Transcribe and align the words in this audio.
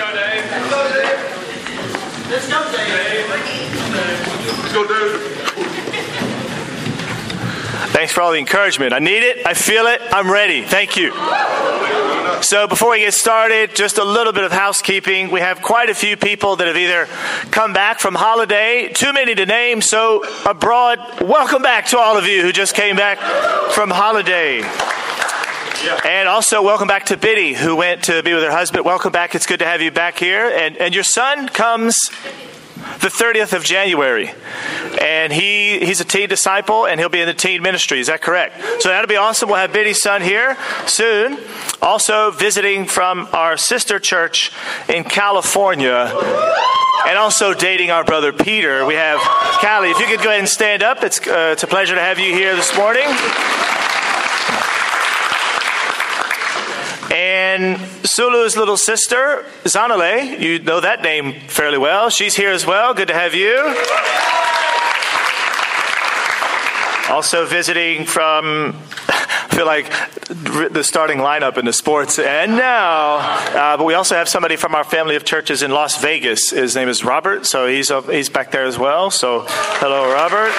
go, 0.00 0.12
Dave. 0.14 0.50
Let's 0.50 0.70
go, 0.70 0.88
Dave. 0.88 1.28
Let's 2.30 2.48
go, 2.48 2.60
Dave. 2.72 3.28
Let's 3.28 4.72
go. 4.72 4.80
Thanks 7.92 8.12
for 8.12 8.22
all 8.22 8.32
the 8.32 8.38
encouragement. 8.38 8.94
I 8.94 8.98
need 8.98 9.22
it. 9.22 9.44
I 9.46 9.52
feel 9.52 9.86
it. 9.86 10.00
I'm 10.10 10.30
ready. 10.30 10.62
Thank 10.62 10.96
you. 10.96 11.12
So, 12.42 12.66
before 12.66 12.92
we 12.92 13.00
get 13.00 13.12
started, 13.12 13.74
just 13.74 13.98
a 13.98 14.04
little 14.04 14.32
bit 14.32 14.44
of 14.44 14.52
housekeeping. 14.52 15.30
We 15.30 15.40
have 15.40 15.60
quite 15.60 15.90
a 15.90 15.94
few 15.94 16.16
people 16.16 16.56
that 16.56 16.66
have 16.66 16.76
either 16.76 17.06
come 17.50 17.74
back 17.74 18.00
from 18.00 18.14
holiday, 18.14 18.90
too 18.94 19.12
many 19.12 19.34
to 19.34 19.44
name, 19.44 19.82
so 19.82 20.24
abroad, 20.46 21.20
welcome 21.20 21.60
back 21.60 21.86
to 21.86 21.98
all 21.98 22.16
of 22.16 22.26
you 22.26 22.40
who 22.40 22.52
just 22.52 22.74
came 22.74 22.96
back 22.96 23.18
from 23.72 23.90
holiday. 23.90 24.62
And 25.82 26.28
also, 26.28 26.62
welcome 26.62 26.88
back 26.88 27.06
to 27.06 27.16
Biddy, 27.16 27.54
who 27.54 27.74
went 27.74 28.04
to 28.04 28.22
be 28.22 28.34
with 28.34 28.42
her 28.42 28.50
husband. 28.50 28.84
Welcome 28.84 29.12
back. 29.12 29.34
It's 29.34 29.46
good 29.46 29.60
to 29.60 29.64
have 29.64 29.80
you 29.80 29.90
back 29.90 30.18
here. 30.18 30.46
And, 30.46 30.76
and 30.76 30.94
your 30.94 31.04
son 31.04 31.48
comes 31.48 31.96
the 33.00 33.08
30th 33.08 33.54
of 33.54 33.64
January. 33.64 34.30
And 35.00 35.32
he, 35.32 35.78
he's 35.78 36.00
a 36.00 36.04
teen 36.04 36.28
disciple 36.28 36.86
and 36.86 37.00
he'll 37.00 37.08
be 37.08 37.20
in 37.20 37.26
the 37.26 37.34
teen 37.34 37.62
ministry. 37.62 37.98
Is 37.98 38.08
that 38.08 38.20
correct? 38.20 38.60
So 38.82 38.90
that'll 38.90 39.08
be 39.08 39.16
awesome. 39.16 39.48
We'll 39.48 39.58
have 39.58 39.72
Biddy's 39.72 40.02
son 40.02 40.20
here 40.20 40.58
soon. 40.86 41.38
Also 41.80 42.30
visiting 42.30 42.84
from 42.84 43.28
our 43.32 43.56
sister 43.56 43.98
church 43.98 44.52
in 44.86 45.04
California. 45.04 46.12
And 47.08 47.16
also 47.16 47.54
dating 47.54 47.90
our 47.90 48.04
brother 48.04 48.34
Peter. 48.34 48.84
We 48.84 48.94
have 48.94 49.18
Callie. 49.62 49.90
If 49.90 49.98
you 49.98 50.06
could 50.06 50.22
go 50.22 50.28
ahead 50.28 50.40
and 50.40 50.48
stand 50.48 50.82
up, 50.82 51.02
it's, 51.02 51.26
uh, 51.26 51.50
it's 51.52 51.62
a 51.62 51.66
pleasure 51.66 51.94
to 51.94 52.00
have 52.02 52.18
you 52.18 52.34
here 52.34 52.54
this 52.54 52.76
morning. 52.76 53.06
And 57.10 57.76
Sulu's 58.04 58.56
little 58.56 58.76
sister, 58.76 59.44
Zanale, 59.64 60.38
you 60.38 60.60
know 60.60 60.80
that 60.80 61.02
name 61.02 61.40
fairly 61.48 61.78
well. 61.78 62.08
She's 62.08 62.36
here 62.36 62.50
as 62.50 62.64
well. 62.64 62.94
Good 62.94 63.08
to 63.08 63.14
have 63.14 63.34
you. 63.34 63.74
Also 67.10 67.44
visiting 67.44 68.04
from, 68.04 68.76
I 69.08 69.48
feel 69.50 69.66
like 69.66 69.90
the 70.72 70.84
starting 70.84 71.18
lineup 71.18 71.58
in 71.58 71.64
the 71.64 71.72
sports. 71.72 72.20
And 72.20 72.52
now, 72.52 73.16
uh, 73.16 73.76
but 73.76 73.84
we 73.84 73.94
also 73.94 74.14
have 74.14 74.28
somebody 74.28 74.54
from 74.54 74.76
our 74.76 74.84
family 74.84 75.16
of 75.16 75.24
churches 75.24 75.62
in 75.62 75.72
Las 75.72 76.00
Vegas. 76.00 76.50
His 76.50 76.76
name 76.76 76.88
is 76.88 77.04
Robert, 77.04 77.44
so 77.46 77.66
he's 77.66 77.90
up, 77.90 78.08
he's 78.08 78.28
back 78.28 78.52
there 78.52 78.64
as 78.64 78.78
well. 78.78 79.10
So, 79.10 79.44
hello, 79.48 80.12
Robert. 80.12 80.52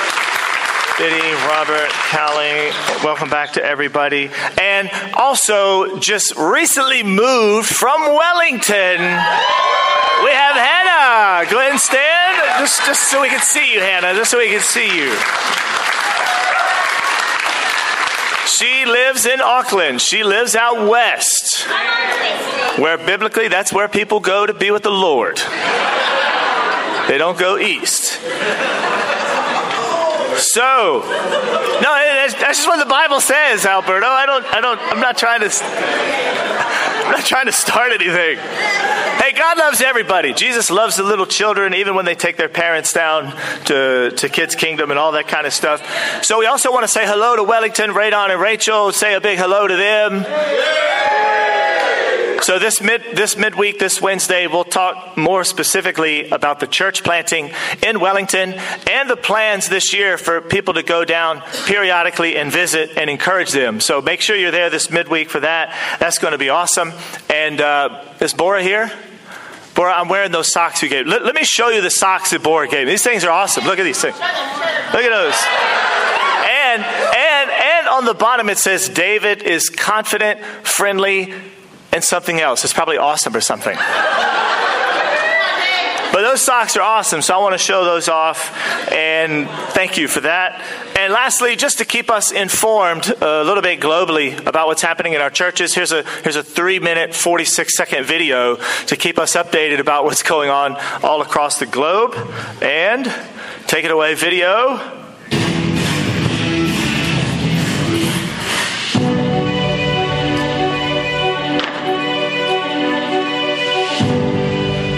Biddy, 0.97 1.33
Robert, 1.47 1.89
Callie, 2.11 2.69
welcome 3.03 3.29
back 3.29 3.53
to 3.53 3.63
everybody. 3.63 4.29
And 4.59 4.89
also, 5.15 5.97
just 5.99 6.35
recently 6.35 7.01
moved 7.01 7.67
from 7.67 8.01
Wellington, 8.01 8.99
we 8.99 10.31
have 10.31 10.55
Hannah. 10.55 11.49
Go 11.49 11.59
ahead 11.59 11.71
and 11.71 11.79
stand, 11.79 12.59
just, 12.59 12.85
just 12.85 13.09
so 13.09 13.21
we 13.21 13.29
can 13.29 13.41
see 13.41 13.73
you, 13.73 13.79
Hannah, 13.79 14.13
just 14.13 14.31
so 14.31 14.37
we 14.37 14.49
can 14.49 14.59
see 14.59 14.85
you. 14.85 15.11
She 18.45 18.85
lives 18.85 19.25
in 19.25 19.41
Auckland. 19.41 20.01
She 20.01 20.23
lives 20.23 20.55
out 20.55 20.87
west, 20.87 21.65
where 22.77 22.97
biblically 22.97 23.47
that's 23.47 23.73
where 23.73 23.87
people 23.87 24.19
go 24.19 24.45
to 24.45 24.53
be 24.53 24.69
with 24.71 24.83
the 24.83 24.91
Lord. 24.91 25.37
They 27.07 27.17
don't 27.17 27.39
go 27.39 27.57
east. 27.57 28.19
So, 30.41 31.01
no, 31.01 31.91
that's, 32.17 32.33
just 32.33 32.67
what 32.67 32.77
the 32.77 32.89
Bible 32.89 33.21
says, 33.21 33.65
Alberto. 33.65 34.07
I 34.07 34.25
don't, 34.25 34.45
I 34.45 34.59
don't, 34.59 34.79
I'm 34.79 34.99
not 34.99 35.15
trying 35.17 35.41
to, 35.41 35.49
I'm 37.05 37.11
not 37.11 37.25
trying 37.25 37.45
to 37.45 37.51
start 37.51 37.91
anything. 37.93 38.37
God 39.33 39.57
loves 39.57 39.81
everybody. 39.81 40.33
Jesus 40.33 40.69
loves 40.69 40.95
the 40.95 41.03
little 41.03 41.25
children, 41.25 41.73
even 41.73 41.95
when 41.95 42.05
they 42.05 42.15
take 42.15 42.37
their 42.37 42.49
parents 42.49 42.93
down 42.93 43.35
to, 43.65 44.11
to 44.11 44.29
Kids 44.29 44.55
Kingdom 44.55 44.91
and 44.91 44.99
all 44.99 45.13
that 45.13 45.27
kind 45.27 45.45
of 45.45 45.53
stuff. 45.53 46.23
So 46.23 46.39
we 46.39 46.45
also 46.45 46.71
want 46.71 46.83
to 46.83 46.87
say 46.87 47.05
hello 47.05 47.35
to 47.35 47.43
Wellington, 47.43 47.91
Radon, 47.91 48.29
and 48.29 48.41
Rachel. 48.41 48.91
Say 48.91 49.13
a 49.13 49.21
big 49.21 49.37
hello 49.37 49.67
to 49.67 49.75
them. 49.75 50.25
So 52.41 52.57
this 52.57 52.81
mid 52.81 53.03
this 53.15 53.37
midweek, 53.37 53.77
this 53.77 54.01
Wednesday, 54.01 54.47
we'll 54.47 54.63
talk 54.63 55.15
more 55.15 55.43
specifically 55.43 56.29
about 56.31 56.59
the 56.59 56.65
church 56.65 57.03
planting 57.03 57.51
in 57.85 57.99
Wellington 57.99 58.55
and 58.89 59.07
the 59.07 59.15
plans 59.15 59.69
this 59.69 59.93
year 59.93 60.17
for 60.17 60.41
people 60.41 60.73
to 60.73 60.81
go 60.81 61.05
down 61.05 61.43
periodically 61.65 62.37
and 62.37 62.51
visit 62.51 62.97
and 62.97 63.11
encourage 63.11 63.51
them. 63.51 63.79
So 63.79 64.01
make 64.01 64.21
sure 64.21 64.35
you're 64.35 64.49
there 64.49 64.71
this 64.71 64.89
midweek 64.89 65.29
for 65.29 65.41
that. 65.41 65.77
That's 65.99 66.17
going 66.17 66.31
to 66.31 66.39
be 66.39 66.49
awesome. 66.49 66.93
And 67.29 67.61
uh, 67.61 68.03
is 68.19 68.33
Bora 68.33 68.63
here? 68.63 68.91
Bora, 69.75 69.93
I'm 69.93 70.09
wearing 70.09 70.31
those 70.31 70.51
socks 70.51 70.83
you 70.83 70.89
gave. 70.89 71.07
Let, 71.07 71.23
let 71.23 71.35
me 71.35 71.43
show 71.43 71.69
you 71.69 71.81
the 71.81 71.91
socks 71.91 72.31
that 72.31 72.43
Bora 72.43 72.67
gave 72.67 72.85
me. 72.87 72.93
These 72.93 73.03
things 73.03 73.23
are 73.23 73.31
awesome. 73.31 73.63
Look 73.65 73.79
at 73.79 73.83
these 73.83 74.01
things. 74.01 74.15
Look 74.15 75.03
at 75.03 75.09
those. 75.09 75.39
And 76.43 76.83
and 76.83 77.51
and 77.51 77.87
on 77.87 78.05
the 78.05 78.13
bottom 78.13 78.49
it 78.49 78.57
says 78.57 78.89
David 78.89 79.43
is 79.43 79.69
confident, 79.69 80.41
friendly, 80.65 81.33
and 81.91 82.03
something 82.03 82.39
else. 82.39 82.63
It's 82.63 82.73
probably 82.73 82.97
awesome 82.97 83.35
or 83.35 83.41
something. 83.41 83.77
But 86.11 86.23
those 86.23 86.41
socks 86.41 86.75
are 86.75 86.81
awesome, 86.81 87.21
so 87.21 87.33
I 87.33 87.37
want 87.37 87.53
to 87.53 87.57
show 87.57 87.85
those 87.85 88.09
off, 88.09 88.53
and 88.91 89.47
thank 89.73 89.97
you 89.97 90.09
for 90.09 90.19
that. 90.21 90.61
And 90.97 91.13
lastly, 91.13 91.55
just 91.55 91.77
to 91.77 91.85
keep 91.85 92.11
us 92.11 92.31
informed 92.31 93.09
uh, 93.09 93.25
a 93.25 93.43
little 93.45 93.63
bit 93.63 93.79
globally 93.79 94.45
about 94.45 94.67
what's 94.67 94.81
happening 94.81 95.13
in 95.13 95.21
our 95.21 95.29
churches, 95.29 95.73
here's 95.73 95.93
a 95.93 96.03
here's 96.23 96.35
a 96.35 96.43
three 96.43 96.79
minute, 96.79 97.15
forty 97.15 97.45
six 97.45 97.75
second 97.77 98.05
video 98.05 98.57
to 98.87 98.97
keep 98.97 99.17
us 99.17 99.35
updated 99.35 99.79
about 99.79 100.03
what's 100.03 100.21
going 100.21 100.49
on 100.49 100.75
all 101.01 101.21
across 101.21 101.59
the 101.59 101.65
globe. 101.65 102.13
And 102.61 103.05
take 103.67 103.85
it 103.85 103.91
away, 103.91 104.13
video. 104.13 104.97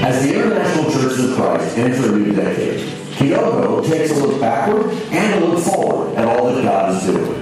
As 0.06 0.22
the 0.22 0.43
Kyoto 3.34 3.82
takes 3.82 4.12
a 4.12 4.26
look 4.26 4.40
backward 4.40 4.94
and 5.12 5.44
a 5.44 5.48
look 5.48 5.64
forward 5.64 6.16
at 6.16 6.28
all 6.28 6.54
that 6.54 6.64
God 6.64 6.96
is 6.96 7.04
doing. 7.04 7.34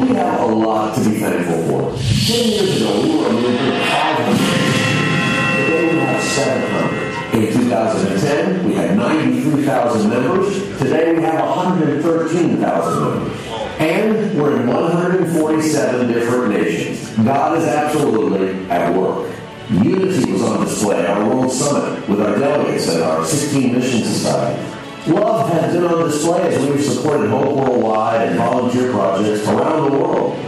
We 0.00 0.14
have 0.14 0.40
a 0.40 0.46
lot 0.46 0.94
to 0.94 1.00
be 1.10 1.18
thankful 1.18 1.66
for. 1.66 1.96
Ten 1.98 2.48
years 2.48 2.80
ago, 2.80 3.02
we 3.02 3.16
were 3.16 3.26
a 3.26 3.32
mere 3.32 3.80
500. 3.86 5.66
Today, 5.66 5.92
we 5.92 5.98
have 5.98 6.22
700. 6.22 7.34
In 7.34 7.52
2010, 7.52 8.64
we 8.68 8.74
had 8.74 8.96
93,000 8.96 10.10
members. 10.10 10.78
Today, 10.78 11.14
we 11.14 11.22
have 11.22 11.40
113,000 11.40 13.02
members. 13.02 13.46
And 13.78 14.40
we're 14.40 14.60
in 14.60 14.68
147 14.68 16.08
different 16.12 16.54
nations. 16.54 17.10
God 17.24 17.58
is 17.58 17.64
absolutely 17.64 18.70
at 18.70 18.96
work. 18.96 19.35
Unity 19.70 20.30
was 20.30 20.42
on 20.42 20.64
display 20.64 21.00
at 21.00 21.10
our 21.10 21.28
World 21.28 21.50
Summit 21.50 22.08
with 22.08 22.20
our 22.20 22.38
delegates 22.38 22.88
at 22.88 23.02
our 23.02 23.24
16 23.24 23.72
Mission 23.72 24.00
Society. 24.04 24.62
Love 25.10 25.52
has 25.52 25.74
been 25.74 25.82
on 25.82 26.08
display 26.08 26.54
as 26.54 26.64
we've 26.68 26.84
supported 26.84 27.28
Hope 27.30 27.56
Worldwide 27.56 28.28
and 28.28 28.36
volunteer 28.36 28.92
projects 28.92 29.44
around 29.48 29.90
the 29.90 29.98
world. 29.98 30.38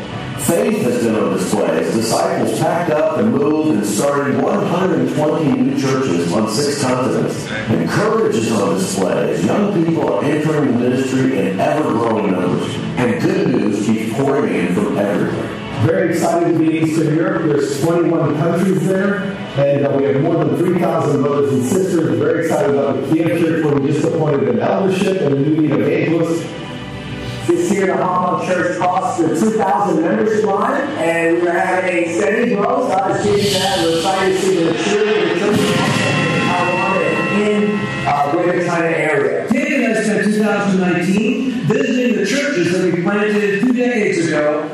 Faith 0.43 0.83
has 0.83 1.03
been 1.03 1.17
on 1.17 1.37
display 1.37 1.81
as 1.81 1.95
disciples 1.95 2.61
packed 2.61 2.93
up 2.93 3.19
and 3.19 3.33
moved 3.33 3.77
and 3.77 3.85
started 3.85 4.41
120 4.41 5.53
new 5.53 5.81
churches 5.81 6.33
on 6.33 6.49
six 6.49 6.81
continents. 6.81 7.45
And 7.49 7.91
courage 7.91 8.37
is 8.37 8.53
on 8.53 8.79
display 8.79 9.35
as 9.35 9.45
young 9.45 9.85
people 9.85 10.13
are 10.13 10.25
entering 10.25 10.75
the 10.75 10.79
ministry 10.79 11.39
in 11.39 11.59
ever-growing 11.59 12.31
numbers. 12.31 12.73
And 12.99 13.21
good 13.21 13.49
news 13.49 13.85
keeps 13.85 14.15
pouring 14.17 14.55
in 14.55 14.75
from 14.77 14.97
everywhere. 14.97 15.58
Very 15.83 16.11
excited 16.11 16.53
to 16.53 16.59
be 16.59 16.79
in 16.79 16.89
Eastern 16.89 17.15
Europe. 17.15 17.45
There's 17.45 17.81
21 17.83 18.37
countries 18.37 18.87
there, 18.89 19.23
and 19.57 19.87
uh, 19.87 19.97
we 19.97 20.05
have 20.05 20.21
more 20.21 20.45
than 20.45 20.57
3,000 20.57 21.23
brothers 21.23 21.53
and 21.53 21.65
sisters. 21.65 22.19
Very 22.19 22.45
excited 22.47 22.75
about 22.75 23.01
the 23.01 23.15
Kiev 23.15 23.39
Church, 23.39 23.65
where 23.65 23.75
we 23.77 23.93
just 23.93 24.05
appointed 24.05 24.49
an 24.49 24.59
eldership 24.59 25.23
and 25.23 25.35
a 25.35 25.39
new 25.39 25.63
lead 25.63 25.71
evangelist. 25.71 26.43
This 27.47 27.71
year, 27.71 27.87
the 27.87 27.97
Hong 27.97 28.39
Kong 28.39 28.47
Church 28.47 28.77
crossed 28.77 29.21
the 29.21 29.29
2,000 29.29 30.03
membership 30.03 30.45
line, 30.45 30.83
and 30.99 31.43
we're 31.43 31.53
having 31.53 31.95
a 31.95 32.13
steady 32.13 32.55
growth. 32.57 32.91
God 32.91 33.13
is 33.13 33.25
giving 33.25 33.53
that. 33.53 33.79
We're 33.79 33.97
excited 33.99 34.33
to 34.33 34.41
see 34.41 34.57
the 34.57 34.73
maturity 34.73 35.23
of 35.23 35.29
the 35.29 35.39
church 35.39 35.61
in 35.61 35.75
Taiwan 36.49 37.03
and 37.03 37.43
in 37.43 38.07
uh, 38.07 38.33
Greater 38.33 38.67
China 38.67 38.87
area. 38.89 39.49
David 39.49 39.85
and 39.85 39.97
I 39.97 40.03
spent 40.03 40.25
2019 40.25 41.51
visiting 41.69 42.17
the 42.17 42.27
churches 42.27 42.73
that 42.73 42.93
we 42.93 43.03
planted 43.03 43.61
two 43.61 43.73
decades. 43.73 44.08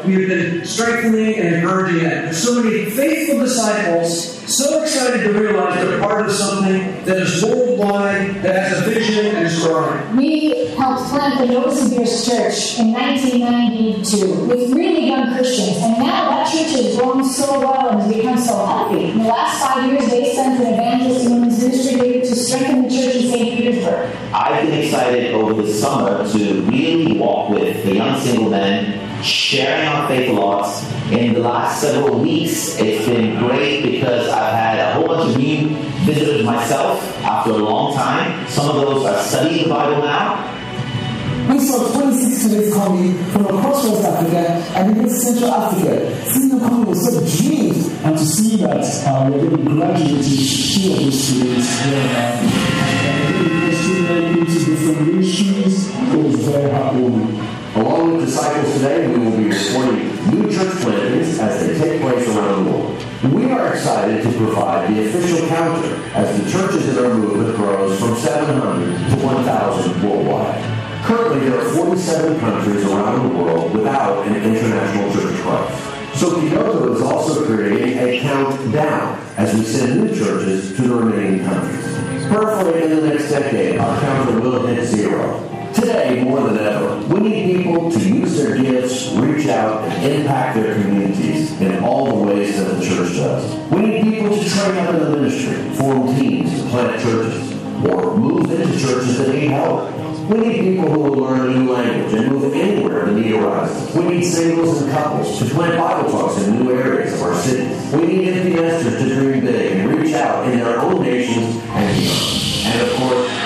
We 0.06 0.14
have 0.14 0.28
been 0.28 0.64
strengthening 0.66 1.38
and 1.38 1.54
encouraging 1.56 2.04
them. 2.04 2.32
So 2.34 2.62
many 2.62 2.90
faithful 2.90 3.38
disciples, 3.40 4.34
so 4.54 4.82
excited 4.82 5.24
to 5.24 5.32
realize 5.32 5.76
they're 5.76 5.98
part 5.98 6.26
of 6.26 6.32
something 6.32 7.04
that 7.04 7.16
is 7.16 7.42
worldwide, 7.42 8.42
that 8.42 8.68
has 8.68 8.86
a 8.86 8.90
vision 8.90 9.34
and 9.34 9.46
is 9.46 9.60
growing. 9.60 10.16
We 10.16 10.66
helped 10.76 11.08
plant 11.08 11.38
the 11.38 11.54
Novosibirsk 11.54 12.28
Church 12.28 12.78
in 12.80 12.92
1992 12.92 14.44
with 14.44 14.72
really 14.74 15.06
young 15.08 15.34
Christians, 15.34 15.78
and 15.78 15.98
now 16.00 16.30
that 16.30 16.52
church 16.52 16.72
has 16.72 16.96
grown 16.96 17.24
so 17.24 17.60
well 17.60 17.88
and 17.88 18.02
has 18.02 18.14
become 18.14 18.36
so 18.38 18.66
healthy. 18.66 19.10
In 19.10 19.18
the 19.20 19.24
last 19.24 19.62
five 19.62 19.90
years, 19.90 20.06
they 20.10 20.34
sent 20.34 20.60
an 20.60 20.74
evangelist 20.74 21.24
and 21.24 21.34
women's 21.34 21.62
ministry 21.64 22.00
leader 22.00 22.20
to 22.20 22.36
strengthen 22.36 22.82
the 22.82 22.88
church 22.90 23.14
in 23.16 23.30
St. 23.30 23.58
Petersburg. 23.58 24.14
I've 24.34 24.66
been 24.66 24.84
excited 24.84 25.34
over 25.34 25.62
the 25.62 25.72
summer 25.72 26.30
to 26.30 26.62
really 26.62 27.16
walk 27.18 27.48
with 27.50 27.84
the 27.84 27.94
young 27.94 28.20
single 28.20 28.50
men, 28.50 29.03
sharing 29.24 29.88
our 29.88 30.06
faith 30.08 30.30
lots. 30.30 30.84
In 31.10 31.34
the 31.34 31.40
last 31.40 31.80
several 31.80 32.18
weeks, 32.18 32.78
it's 32.78 33.06
been 33.06 33.38
great 33.38 33.82
because 33.82 34.28
I've 34.28 34.52
had 34.54 34.78
a 34.78 34.94
whole 34.94 35.06
bunch 35.06 35.34
of 35.34 35.38
new 35.38 35.68
visitors 36.04 36.44
myself 36.44 37.02
after 37.24 37.50
a 37.52 37.56
long 37.56 37.94
time. 37.94 38.46
Some 38.48 38.70
of 38.70 38.76
those 38.76 39.04
are 39.06 39.22
studying 39.22 39.64
the 39.64 39.74
Bible 39.74 40.02
now. 40.02 40.50
We 41.48 41.58
saw 41.58 41.92
26 41.92 42.42
students 42.42 42.74
coming 42.74 43.14
from 43.32 43.46
across 43.46 43.84
West 43.84 44.04
Africa 44.04 44.38
and 44.76 44.96
even 44.96 45.10
Central 45.10 45.50
Africa. 45.50 46.24
Seeing 46.24 46.48
them 46.48 46.60
coming 46.60 46.86
was 46.86 47.04
so 47.04 47.20
dreams. 47.20 47.88
and 48.04 48.16
to 48.18 48.24
see 48.24 48.56
that 48.56 48.84
uh, 49.06 49.30
we're 49.30 49.38
going 49.38 49.50
to 49.50 49.56
be 49.58 49.64
graduating 49.64 50.22
two 50.22 50.92
of 50.92 50.98
those 51.00 51.24
students 51.24 51.80
here. 51.80 51.94
And 52.00 52.46
we're 53.20 53.32
going 53.32 53.42
to 53.42 53.54
be 53.54 53.66
posting 53.66 54.38
into 54.38 54.58
different 54.64 55.14
ministries. 55.14 55.88
It 55.88 56.24
was 56.24 56.34
very 56.48 56.70
heartwarming. 56.70 57.53
Along 57.74 58.14
with 58.14 58.26
disciples 58.26 58.72
today, 58.74 59.08
we 59.08 59.18
will 59.18 59.36
be 59.36 59.50
reporting 59.50 60.06
new 60.30 60.48
church 60.48 60.80
plantings 60.80 61.40
as 61.40 61.66
they 61.66 61.76
take 61.76 62.00
place 62.00 62.28
around 62.28 62.64
the 62.64 62.70
world. 62.70 63.04
We 63.34 63.50
are 63.50 63.74
excited 63.74 64.22
to 64.22 64.30
provide 64.38 64.94
the 64.94 65.08
official 65.08 65.48
counter 65.48 65.96
as 66.14 66.40
the 66.40 66.48
churches 66.52 66.96
in 66.96 67.04
our 67.04 67.12
movement 67.14 67.56
grows 67.56 67.98
from 67.98 68.14
700 68.14 69.18
to 69.18 69.26
1,000 69.26 70.08
worldwide. 70.08 70.62
Currently, 71.02 71.48
there 71.48 71.58
are 71.58 71.74
47 71.74 72.38
countries 72.38 72.84
around 72.84 73.28
the 73.28 73.38
world 73.42 73.74
without 73.74 74.24
an 74.24 74.36
international 74.36 75.12
church 75.12 75.34
Christ. 75.40 76.20
So 76.20 76.40
Kyoto 76.40 76.94
is 76.94 77.02
also 77.02 77.44
creating 77.44 77.98
a 77.98 78.20
countdown 78.20 79.18
as 79.36 79.52
we 79.52 79.64
send 79.64 80.00
new 80.00 80.16
churches 80.16 80.76
to 80.76 80.82
the 80.82 80.94
remaining 80.94 81.44
countries. 81.44 81.84
Hopefully, 82.26 82.84
in 82.84 82.90
the 82.90 83.08
next 83.08 83.30
decade, 83.30 83.80
our 83.80 84.00
counter 84.00 84.40
will 84.40 84.64
hit 84.64 84.86
zero. 84.86 85.53
Today, 85.74 86.22
more 86.22 86.40
than 86.48 86.58
ever, 86.58 86.98
we 87.12 87.20
need 87.20 87.56
people 87.56 87.90
to 87.90 87.98
use 87.98 88.36
their 88.36 88.56
gifts, 88.56 89.10
reach 89.12 89.48
out, 89.48 89.82
and 89.84 90.12
impact 90.12 90.56
their 90.56 90.74
communities 90.74 91.60
in 91.60 91.82
all 91.82 92.06
the 92.06 92.24
ways 92.26 92.56
that 92.56 92.76
the 92.76 92.84
church 92.84 93.16
does. 93.16 93.54
We 93.70 93.80
need 93.80 94.04
people 94.04 94.36
to 94.36 94.48
train 94.48 94.76
up 94.78 94.94
in 94.94 95.00
the 95.00 95.10
ministry, 95.10 95.74
form 95.74 96.14
teams, 96.16 96.62
plant 96.70 97.02
churches, 97.02 97.52
or 97.84 98.16
move 98.16 98.50
into 98.50 98.78
churches 98.78 99.18
that 99.18 99.34
need 99.34 99.50
help. 99.50 99.90
We 100.30 100.38
need 100.38 100.76
people 100.76 100.90
who 100.90 101.00
will 101.00 101.18
learn 101.24 101.40
a 101.40 101.58
new 101.58 101.72
language 101.72 102.14
and 102.14 102.30
move 102.30 102.54
anywhere 102.54 103.06
the 103.06 103.20
need 103.20 103.32
arises. 103.32 103.94
We 103.94 104.04
need 104.04 104.22
singles 104.24 104.80
and 104.80 104.92
couples 104.92 105.38
to 105.38 105.44
plant 105.46 105.76
Bible 105.76 106.10
talks 106.10 106.40
in 106.42 106.64
new 106.64 106.72
areas 106.72 107.14
of 107.14 107.22
our 107.22 107.34
cities. 107.34 107.92
We 107.92 108.06
need 108.06 108.28
empty 108.28 108.54
nesters 108.54 109.02
to 109.02 109.14
dream 109.14 109.44
big 109.44 109.72
and 109.72 109.90
reach 109.90 110.14
out 110.14 110.48
in 110.48 110.58
their 110.60 110.78
own 110.78 111.02
nations 111.02 111.60
and 111.62 112.00
beyond. 112.00 112.44
And 112.66 112.80
of 112.80 112.96
course, 112.96 113.43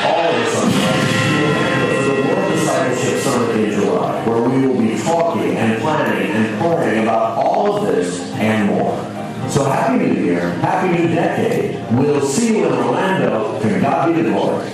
happy 10.61 11.03
new 11.03 11.15
decade. 11.15 11.99
We'll 11.99 12.21
see 12.21 12.59
you 12.59 12.67
in 12.67 12.73
Orlando. 12.73 13.61
To 13.61 13.81
God 13.81 14.15
be 14.15 14.23
the 14.23 14.31
glory. 14.31 14.69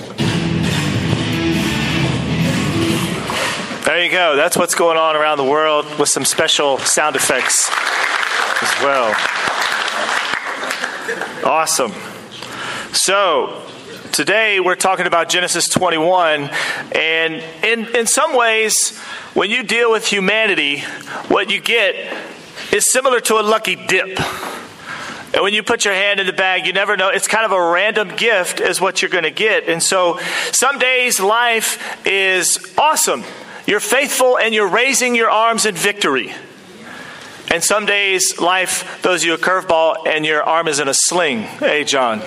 There 3.84 4.02
you 4.02 4.10
go. 4.10 4.34
That's 4.34 4.56
what's 4.56 4.74
going 4.74 4.96
on 4.96 5.14
around 5.14 5.38
the 5.38 5.44
world 5.44 5.86
with 5.98 6.08
some 6.08 6.24
special 6.24 6.78
sound 6.78 7.16
effects 7.16 7.70
as 8.62 8.82
well. 8.82 9.14
Awesome. 11.44 11.92
So, 12.92 13.62
today 14.12 14.60
we're 14.60 14.76
talking 14.76 15.06
about 15.06 15.28
Genesis 15.28 15.68
21, 15.68 16.50
and 16.92 17.34
in, 17.62 17.94
in 17.94 18.06
some 18.06 18.34
ways, 18.34 18.98
when 19.34 19.50
you 19.50 19.62
deal 19.62 19.92
with 19.92 20.06
humanity, 20.06 20.80
what 21.28 21.50
you 21.50 21.60
get 21.60 21.94
is 22.72 22.90
similar 22.90 23.20
to 23.20 23.38
a 23.38 23.42
lucky 23.42 23.76
dip. 23.76 24.18
And 25.34 25.42
when 25.42 25.52
you 25.52 25.64
put 25.64 25.84
your 25.84 25.94
hand 25.94 26.20
in 26.20 26.26
the 26.26 26.32
bag, 26.32 26.64
you 26.64 26.72
never 26.72 26.96
know. 26.96 27.08
It's 27.08 27.26
kind 27.26 27.44
of 27.44 27.50
a 27.50 27.60
random 27.60 28.14
gift, 28.16 28.60
is 28.60 28.80
what 28.80 29.02
you're 29.02 29.10
going 29.10 29.24
to 29.24 29.32
get. 29.32 29.68
And 29.68 29.82
so, 29.82 30.20
some 30.52 30.78
days 30.78 31.18
life 31.18 32.06
is 32.06 32.72
awesome. 32.78 33.24
You're 33.66 33.80
faithful 33.80 34.38
and 34.38 34.54
you're 34.54 34.68
raising 34.68 35.16
your 35.16 35.30
arms 35.30 35.66
in 35.66 35.74
victory. 35.74 36.32
And 37.50 37.62
some 37.62 37.86
days 37.86 38.40
life 38.40 39.00
throws 39.00 39.22
you 39.22 39.34
a 39.34 39.38
curveball 39.38 40.06
and 40.06 40.24
your 40.24 40.42
arm 40.42 40.66
is 40.66 40.80
in 40.80 40.88
a 40.88 40.94
sling. 40.94 41.42
Hey, 41.42 41.84
John. 41.84 42.20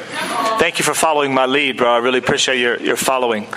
Thank 0.59 0.79
you 0.79 0.85
for 0.85 0.93
following 0.93 1.33
my 1.33 1.45
lead, 1.47 1.77
bro. 1.77 1.89
I 1.89 1.97
really 1.97 2.19
appreciate 2.19 2.59
your, 2.59 2.79
your 2.79 2.95
following. 2.95 3.47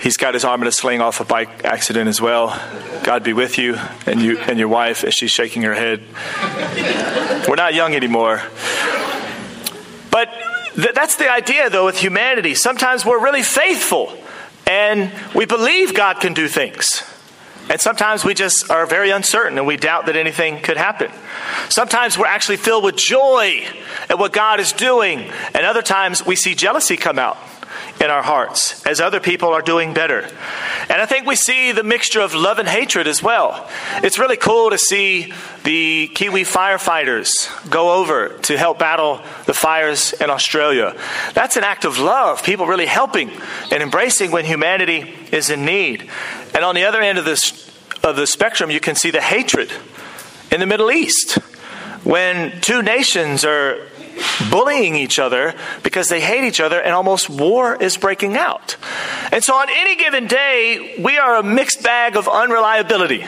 He's 0.00 0.16
got 0.16 0.34
his 0.34 0.44
arm 0.44 0.62
in 0.62 0.68
a 0.68 0.72
sling 0.72 1.00
off 1.00 1.20
a 1.20 1.24
bike 1.24 1.64
accident 1.64 2.08
as 2.08 2.20
well. 2.20 2.58
God 3.04 3.24
be 3.24 3.32
with 3.32 3.58
you 3.58 3.76
and 4.06 4.22
you 4.22 4.38
and 4.38 4.58
your 4.58 4.68
wife 4.68 5.04
as 5.04 5.14
she's 5.14 5.30
shaking 5.30 5.62
her 5.62 5.74
head. 5.74 6.02
We're 7.48 7.56
not 7.56 7.74
young 7.74 7.94
anymore. 7.94 8.42
But 10.10 10.30
th- 10.74 10.94
that's 10.94 11.16
the 11.16 11.30
idea, 11.30 11.68
though, 11.68 11.86
with 11.86 11.98
humanity. 11.98 12.54
Sometimes 12.54 13.04
we're 13.04 13.22
really 13.22 13.42
faithful 13.42 14.16
and 14.66 15.12
we 15.34 15.46
believe 15.46 15.94
God 15.94 16.20
can 16.20 16.32
do 16.32 16.48
things. 16.48 17.02
And 17.68 17.80
sometimes 17.80 18.24
we 18.24 18.34
just 18.34 18.70
are 18.70 18.86
very 18.86 19.10
uncertain 19.10 19.58
and 19.58 19.66
we 19.66 19.76
doubt 19.76 20.06
that 20.06 20.16
anything 20.16 20.60
could 20.60 20.76
happen. 20.76 21.10
Sometimes 21.68 22.18
we're 22.18 22.26
actually 22.26 22.56
filled 22.56 22.84
with 22.84 22.96
joy 22.96 23.64
at 24.08 24.18
what 24.18 24.32
God 24.32 24.60
is 24.60 24.72
doing. 24.72 25.30
And 25.54 25.64
other 25.64 25.82
times 25.82 26.24
we 26.26 26.36
see 26.36 26.54
jealousy 26.54 26.96
come 26.96 27.18
out 27.18 27.38
in 28.00 28.10
our 28.10 28.22
hearts 28.22 28.84
as 28.86 29.00
other 29.00 29.20
people 29.20 29.50
are 29.50 29.62
doing 29.62 29.94
better. 29.94 30.28
And 30.88 31.00
I 31.00 31.06
think 31.06 31.26
we 31.26 31.36
see 31.36 31.72
the 31.72 31.84
mixture 31.84 32.20
of 32.20 32.34
love 32.34 32.58
and 32.58 32.68
hatred 32.68 33.06
as 33.06 33.22
well. 33.22 33.68
It's 34.02 34.18
really 34.18 34.36
cool 34.36 34.70
to 34.70 34.78
see 34.78 35.32
the 35.64 36.08
Kiwi 36.08 36.42
firefighters 36.42 37.48
go 37.70 38.00
over 38.00 38.30
to 38.42 38.58
help 38.58 38.78
battle 38.78 39.20
the 39.46 39.54
fires 39.54 40.12
in 40.14 40.30
Australia. 40.30 40.96
That's 41.34 41.56
an 41.56 41.64
act 41.64 41.84
of 41.84 41.98
love, 41.98 42.42
people 42.42 42.66
really 42.66 42.86
helping 42.86 43.30
and 43.70 43.82
embracing 43.82 44.32
when 44.32 44.44
humanity 44.44 45.14
is 45.30 45.50
in 45.50 45.64
need. 45.64 46.10
And 46.54 46.64
on 46.64 46.74
the 46.74 46.84
other 46.84 47.00
end 47.00 47.18
of 47.18 47.24
this 47.24 47.70
of 48.02 48.16
the 48.16 48.26
spectrum, 48.26 48.70
you 48.70 48.80
can 48.80 48.94
see 48.94 49.10
the 49.10 49.20
hatred 49.20 49.70
in 50.50 50.60
the 50.60 50.66
Middle 50.66 50.90
East 50.90 51.34
when 52.04 52.60
two 52.60 52.82
nations 52.82 53.44
are 53.44 53.88
bullying 54.50 54.96
each 54.96 55.18
other 55.18 55.54
because 55.82 56.08
they 56.08 56.20
hate 56.20 56.44
each 56.44 56.60
other 56.60 56.80
and 56.80 56.94
almost 56.94 57.30
war 57.30 57.74
is 57.74 57.96
breaking 57.96 58.36
out. 58.36 58.76
And 59.30 59.42
so 59.42 59.54
on 59.54 59.68
any 59.70 59.96
given 59.96 60.26
day, 60.26 60.96
we 61.02 61.18
are 61.18 61.36
a 61.36 61.42
mixed 61.42 61.82
bag 61.82 62.16
of 62.16 62.28
unreliability. 62.28 63.24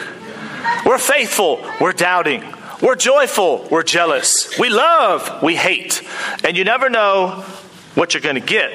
We're 0.85 0.99
faithful, 0.99 1.65
we're 1.81 1.93
doubting. 1.93 2.45
We're 2.83 2.97
joyful, 2.97 3.67
we're 3.71 3.83
jealous. 3.85 4.59
We 4.59 4.69
love, 4.69 5.43
we 5.43 5.57
hate. 5.57 6.03
And 6.43 6.57
you 6.57 6.65
never 6.65 6.91
know 6.91 7.45
what 7.95 8.13
you're 8.13 8.21
going 8.21 8.35
to 8.35 8.41
get. 8.41 8.73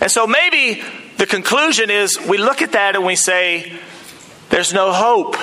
And 0.00 0.10
so 0.10 0.26
maybe 0.26 0.82
the 1.18 1.26
conclusion 1.26 1.90
is 1.90 2.18
we 2.28 2.38
look 2.38 2.62
at 2.62 2.72
that 2.72 2.94
and 2.94 3.04
we 3.04 3.16
say, 3.16 3.72
there's 4.50 4.72
no 4.72 4.92
hope. 4.92 5.36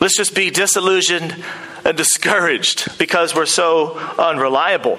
Let's 0.00 0.16
just 0.16 0.34
be 0.34 0.50
disillusioned 0.50 1.42
and 1.84 1.96
discouraged 1.96 2.98
because 2.98 3.34
we're 3.34 3.46
so 3.46 3.98
unreliable. 4.18 4.98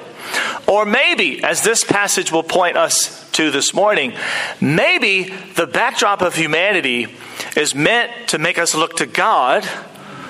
Or 0.67 0.85
maybe, 0.85 1.43
as 1.43 1.61
this 1.61 1.83
passage 1.83 2.31
will 2.31 2.43
point 2.43 2.75
us 2.77 3.29
to 3.31 3.51
this 3.51 3.73
morning, 3.73 4.13
maybe 4.59 5.33
the 5.55 5.67
backdrop 5.67 6.21
of 6.21 6.35
humanity 6.35 7.07
is 7.55 7.75
meant 7.75 8.11
to 8.29 8.39
make 8.39 8.57
us 8.57 8.75
look 8.75 8.97
to 8.97 9.05
God, 9.05 9.63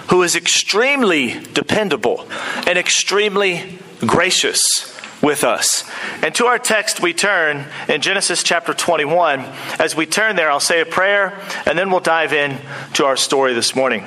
who 0.09 0.23
is 0.23 0.35
extremely 0.35 1.39
dependable 1.53 2.27
and 2.67 2.77
extremely 2.77 3.79
gracious 4.05 4.98
with 5.21 5.43
us. 5.43 5.89
And 6.23 6.33
to 6.35 6.45
our 6.45 6.59
text, 6.59 7.01
we 7.01 7.13
turn 7.13 7.65
in 7.87 8.01
Genesis 8.01 8.43
chapter 8.43 8.73
21. 8.73 9.41
As 9.79 9.95
we 9.95 10.05
turn 10.05 10.35
there, 10.35 10.49
I'll 10.49 10.59
say 10.59 10.81
a 10.81 10.85
prayer 10.85 11.39
and 11.65 11.77
then 11.77 11.91
we'll 11.91 11.99
dive 11.99 12.33
in 12.33 12.57
to 12.93 13.05
our 13.05 13.17
story 13.17 13.53
this 13.53 13.75
morning. 13.75 14.05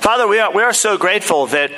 Father, 0.00 0.28
we 0.28 0.38
are, 0.38 0.52
we 0.52 0.62
are 0.62 0.74
so 0.74 0.98
grateful 0.98 1.46
that 1.48 1.72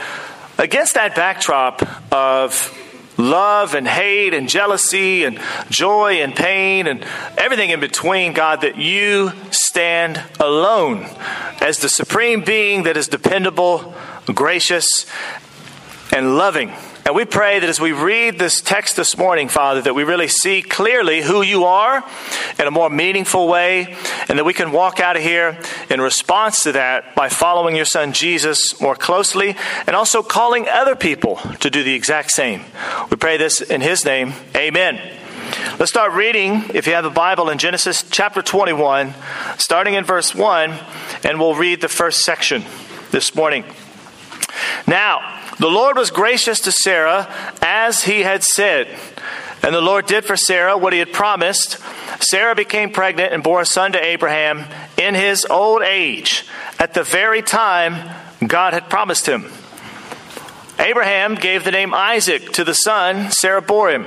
against 0.58 0.94
that 0.94 1.14
backdrop 1.14 1.82
of 2.12 2.76
love 3.16 3.74
and 3.74 3.86
hate 3.86 4.34
and 4.34 4.48
jealousy 4.48 5.24
and 5.24 5.40
joy 5.70 6.14
and 6.14 6.34
pain 6.34 6.88
and 6.88 7.04
everything 7.38 7.70
in 7.70 7.78
between, 7.78 8.32
God, 8.32 8.62
that 8.62 8.76
you 8.76 9.32
stand 9.52 10.20
alone 10.40 11.06
as 11.60 11.78
the 11.78 11.88
supreme 11.88 12.42
being 12.42 12.82
that 12.84 12.96
is 12.96 13.06
dependable, 13.06 13.94
gracious, 14.34 15.06
and 16.12 16.36
loving 16.36 16.72
And 17.06 17.14
we 17.14 17.26
pray 17.26 17.58
that 17.58 17.68
as 17.68 17.78
we 17.78 17.92
read 17.92 18.38
this 18.38 18.62
text 18.62 18.96
this 18.96 19.18
morning, 19.18 19.48
Father, 19.48 19.82
that 19.82 19.94
we 19.94 20.04
really 20.04 20.28
see 20.28 20.62
clearly 20.62 21.20
who 21.20 21.42
you 21.42 21.64
are 21.64 22.02
in 22.58 22.66
a 22.66 22.70
more 22.70 22.88
meaningful 22.88 23.46
way, 23.46 23.94
and 24.26 24.38
that 24.38 24.44
we 24.44 24.54
can 24.54 24.72
walk 24.72 25.00
out 25.00 25.14
of 25.14 25.22
here 25.22 25.58
in 25.90 26.00
response 26.00 26.62
to 26.62 26.72
that 26.72 27.14
by 27.14 27.28
following 27.28 27.76
your 27.76 27.84
Son 27.84 28.14
Jesus 28.14 28.80
more 28.80 28.96
closely 28.96 29.54
and 29.86 29.94
also 29.94 30.22
calling 30.22 30.66
other 30.66 30.96
people 30.96 31.36
to 31.60 31.68
do 31.68 31.82
the 31.82 31.94
exact 31.94 32.30
same. 32.30 32.62
We 33.10 33.18
pray 33.18 33.36
this 33.36 33.60
in 33.60 33.82
His 33.82 34.06
name. 34.06 34.32
Amen. 34.56 34.98
Let's 35.78 35.90
start 35.90 36.12
reading, 36.12 36.70
if 36.72 36.86
you 36.86 36.94
have 36.94 37.04
a 37.04 37.10
Bible, 37.10 37.50
in 37.50 37.58
Genesis 37.58 38.02
chapter 38.10 38.40
21, 38.40 39.12
starting 39.58 39.92
in 39.92 40.04
verse 40.04 40.34
1, 40.34 40.72
and 41.22 41.38
we'll 41.38 41.54
read 41.54 41.82
the 41.82 41.88
first 41.88 42.20
section 42.20 42.64
this 43.10 43.34
morning. 43.34 43.64
Now, 44.86 45.42
the 45.58 45.68
Lord 45.68 45.96
was 45.96 46.10
gracious 46.10 46.60
to 46.60 46.72
Sarah 46.72 47.32
as 47.62 48.04
he 48.04 48.22
had 48.22 48.42
said. 48.42 48.88
And 49.62 49.74
the 49.74 49.80
Lord 49.80 50.06
did 50.06 50.24
for 50.24 50.36
Sarah 50.36 50.76
what 50.76 50.92
he 50.92 50.98
had 50.98 51.12
promised. 51.12 51.78
Sarah 52.20 52.54
became 52.54 52.90
pregnant 52.90 53.32
and 53.32 53.42
bore 53.42 53.62
a 53.62 53.66
son 53.66 53.92
to 53.92 54.04
Abraham 54.04 54.64
in 54.98 55.14
his 55.14 55.46
old 55.48 55.82
age, 55.82 56.44
at 56.78 56.92
the 56.92 57.02
very 57.02 57.40
time 57.40 58.10
God 58.46 58.74
had 58.74 58.90
promised 58.90 59.26
him. 59.26 59.50
Abraham 60.84 61.34
gave 61.34 61.64
the 61.64 61.70
name 61.70 61.94
Isaac 61.94 62.52
to 62.52 62.64
the 62.64 62.74
son 62.74 63.30
Sarah 63.30 63.62
bore 63.62 63.90
him. 63.90 64.04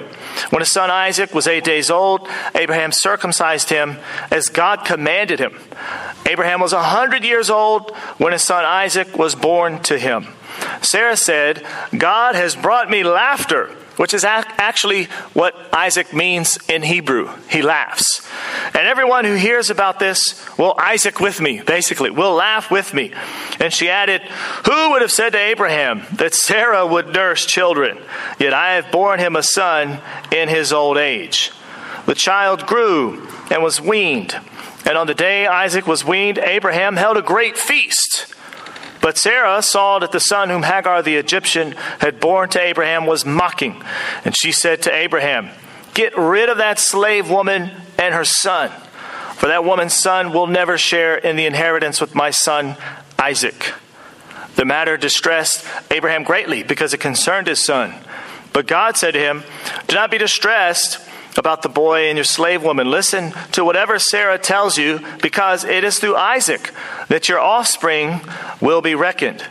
When 0.52 0.62
his 0.62 0.72
son 0.72 0.92
Isaac 0.92 1.34
was 1.34 1.48
eight 1.48 1.64
days 1.64 1.90
old, 1.90 2.30
Abraham 2.54 2.92
circumcised 2.92 3.70
him 3.70 3.98
as 4.30 4.50
God 4.50 4.86
commanded 4.86 5.40
him. 5.40 5.58
Abraham 6.28 6.62
was 6.62 6.74
a 6.74 6.84
hundred 6.84 7.24
years 7.24 7.50
old 7.50 7.96
when 8.20 8.32
his 8.32 8.44
son 8.44 8.64
Isaac 8.64 9.18
was 9.18 9.34
born 9.34 9.82
to 9.84 9.98
him. 9.98 10.28
Sarah 10.82 11.18
said, 11.18 11.66
God 11.98 12.36
has 12.36 12.56
brought 12.56 12.90
me 12.90 13.04
laughter, 13.04 13.76
which 13.98 14.14
is 14.14 14.24
actually 14.24 15.06
what 15.34 15.56
Isaac 15.74 16.14
means 16.14 16.58
in 16.70 16.84
Hebrew. 16.84 17.30
He 17.50 17.62
laughs. 17.62 18.28
And 18.74 18.88
everyone 18.88 19.26
who 19.26 19.34
hears 19.34 19.70
about 19.70 20.00
this 20.00 20.46
will 20.58 20.76
Isaac 20.78 21.20
with 21.20 21.42
me, 21.42 21.62
basically, 21.62 22.12
will 22.12 22.34
laugh 22.34 22.72
with 22.72 22.94
me. 22.94 23.12
And 23.60 23.74
she 23.74 23.90
added, 23.90 24.22
Who 24.66 24.92
would 24.92 25.02
have 25.02 25.12
said 25.12 25.32
to 25.32 25.40
Abraham 25.40 26.04
that 26.14 26.34
Sarah 26.34 26.86
would 26.86 27.14
nurse 27.14 27.46
children? 27.46 27.98
Yet 28.40 28.54
I 28.54 28.74
have 28.76 28.92
borne 28.92 29.20
him 29.20 29.36
a 29.36 29.44
son 29.44 30.00
in 30.32 30.48
his 30.48 30.72
old 30.72 30.98
age. 30.98 31.52
The 32.06 32.16
child 32.16 32.66
grew 32.68 33.28
and 33.52 33.64
was 33.64 33.82
weaned. 33.82 34.40
And 34.86 34.98
on 34.98 35.08
the 35.08 35.14
day 35.14 35.48
Isaac 35.48 35.88
was 35.88 36.06
weaned, 36.06 36.38
Abraham 36.38 36.96
held 36.96 37.18
a 37.18 37.22
great 37.22 37.58
feast. 37.58 38.34
But 39.08 39.18
Sarah 39.18 39.62
saw 39.62 40.00
that 40.00 40.12
the 40.12 40.20
son 40.20 40.50
whom 40.50 40.64
Hagar 40.64 41.02
the 41.02 41.16
Egyptian 41.16 41.76
had 42.00 42.20
borne 42.20 42.50
to 42.50 42.60
Abraham 42.60 43.06
was 43.06 43.26
mocking. 43.26 43.82
And 44.26 44.36
she 44.36 44.52
said 44.52 44.82
to 44.82 44.94
Abraham, 44.94 45.50
Get 45.94 46.18
rid 46.18 46.50
of 46.50 46.58
that 46.58 46.78
slave 46.78 47.30
woman 47.30 47.72
and 47.98 48.14
her 48.14 48.26
son, 48.26 48.70
for 49.36 49.48
that 49.48 49.64
woman's 49.64 49.94
son 49.94 50.34
will 50.34 50.46
never 50.46 50.78
share 50.78 51.16
in 51.16 51.38
the 51.38 51.46
inheritance 51.46 52.02
with 52.02 52.16
my 52.16 52.32
son 52.32 52.76
Isaac. 53.18 53.72
The 54.58 54.66
matter 54.66 54.98
distressed 54.98 55.66
Abraham 55.90 56.24
greatly 56.24 56.64
because 56.64 56.94
it 56.94 57.00
concerned 57.00 57.48
his 57.48 57.64
son. 57.64 57.94
But 58.52 58.68
God 58.68 58.98
said 58.98 59.12
to 59.12 59.22
him, 59.22 59.46
Do 59.88 59.96
not 59.96 60.12
be 60.12 60.18
distressed 60.18 61.00
about 61.38 61.62
the 61.62 61.70
boy 61.70 62.10
and 62.10 62.18
your 62.18 62.26
slave 62.26 62.64
woman. 62.64 62.90
Listen 62.90 63.34
to 63.52 63.64
whatever 63.64 64.00
Sarah 64.00 64.38
tells 64.38 64.78
you, 64.78 65.00
because 65.22 65.64
it 65.64 65.84
is 65.84 66.00
through 66.00 66.16
Isaac 66.16 66.74
that 67.08 67.30
your 67.30 67.40
offspring 67.40 68.20
will 68.60 68.82
be 68.82 68.96
reckoned. 68.96 69.46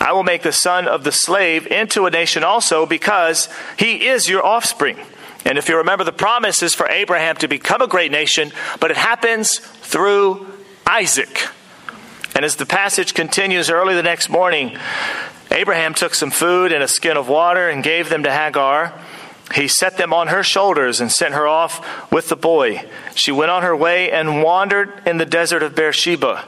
I 0.00 0.12
will 0.12 0.22
make 0.22 0.42
the 0.42 0.52
son 0.52 0.86
of 0.86 1.04
the 1.04 1.12
slave 1.12 1.66
into 1.66 2.06
a 2.06 2.10
nation 2.10 2.44
also, 2.44 2.86
because 2.86 3.48
he 3.78 4.06
is 4.06 4.28
your 4.28 4.44
offspring. 4.44 4.98
And 5.44 5.56
if 5.56 5.68
you 5.68 5.78
remember, 5.78 6.04
the 6.04 6.12
promise 6.12 6.62
is 6.62 6.74
for 6.74 6.88
Abraham 6.88 7.36
to 7.36 7.48
become 7.48 7.80
a 7.80 7.86
great 7.86 8.12
nation, 8.12 8.52
but 8.78 8.90
it 8.90 8.96
happens 8.96 9.58
through 9.58 10.46
Isaac. 10.86 11.48
And 12.34 12.44
as 12.44 12.56
the 12.56 12.66
passage 12.66 13.14
continues 13.14 13.70
early 13.70 13.94
the 13.94 14.02
next 14.02 14.28
morning, 14.28 14.76
Abraham 15.50 15.94
took 15.94 16.14
some 16.14 16.30
food 16.30 16.72
and 16.72 16.82
a 16.82 16.88
skin 16.88 17.16
of 17.16 17.28
water 17.28 17.68
and 17.68 17.82
gave 17.82 18.08
them 18.08 18.22
to 18.22 18.32
Hagar. 18.32 18.92
He 19.54 19.66
set 19.68 19.96
them 19.96 20.12
on 20.12 20.28
her 20.28 20.42
shoulders 20.42 21.00
and 21.00 21.10
sent 21.10 21.34
her 21.34 21.46
off 21.46 22.10
with 22.12 22.28
the 22.28 22.36
boy. 22.36 22.84
She 23.14 23.32
went 23.32 23.50
on 23.50 23.62
her 23.62 23.76
way 23.76 24.10
and 24.10 24.42
wandered 24.42 25.02
in 25.06 25.18
the 25.18 25.26
desert 25.26 25.62
of 25.62 25.74
Beersheba. 25.74 26.44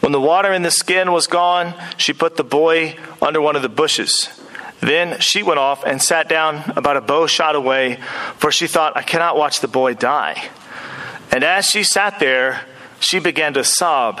When 0.00 0.12
the 0.12 0.20
water 0.20 0.52
in 0.52 0.62
the 0.62 0.70
skin 0.70 1.12
was 1.12 1.26
gone, 1.26 1.74
she 1.96 2.12
put 2.12 2.36
the 2.36 2.44
boy 2.44 2.96
under 3.20 3.40
one 3.40 3.54
of 3.54 3.62
the 3.62 3.68
bushes. 3.68 4.28
Then 4.80 5.20
she 5.20 5.44
went 5.44 5.60
off 5.60 5.84
and 5.84 6.02
sat 6.02 6.28
down 6.28 6.72
about 6.74 6.96
a 6.96 7.00
bow 7.00 7.28
shot 7.28 7.54
away, 7.54 8.00
for 8.36 8.50
she 8.50 8.66
thought, 8.66 8.96
I 8.96 9.02
cannot 9.02 9.36
watch 9.36 9.60
the 9.60 9.68
boy 9.68 9.94
die. 9.94 10.42
And 11.30 11.44
as 11.44 11.66
she 11.66 11.84
sat 11.84 12.18
there, 12.18 12.62
she 12.98 13.20
began 13.20 13.54
to 13.54 13.62
sob. 13.62 14.20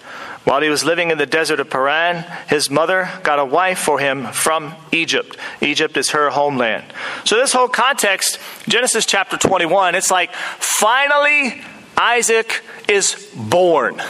While 0.43 0.61
he 0.61 0.69
was 0.69 0.83
living 0.83 1.11
in 1.11 1.19
the 1.19 1.27
desert 1.27 1.59
of 1.59 1.69
Paran, 1.69 2.25
his 2.49 2.69
mother 2.69 3.09
got 3.23 3.37
a 3.37 3.45
wife 3.45 3.77
for 3.77 3.99
him 3.99 4.25
from 4.27 4.75
Egypt. 4.91 5.37
Egypt 5.61 5.95
is 5.97 6.11
her 6.11 6.31
homeland. 6.31 6.83
So, 7.25 7.35
this 7.35 7.53
whole 7.53 7.67
context, 7.67 8.39
Genesis 8.67 9.05
chapter 9.05 9.37
21, 9.37 9.93
it's 9.93 10.09
like 10.09 10.33
finally 10.33 11.61
Isaac 11.95 12.63
is 12.87 13.31
born. 13.35 14.01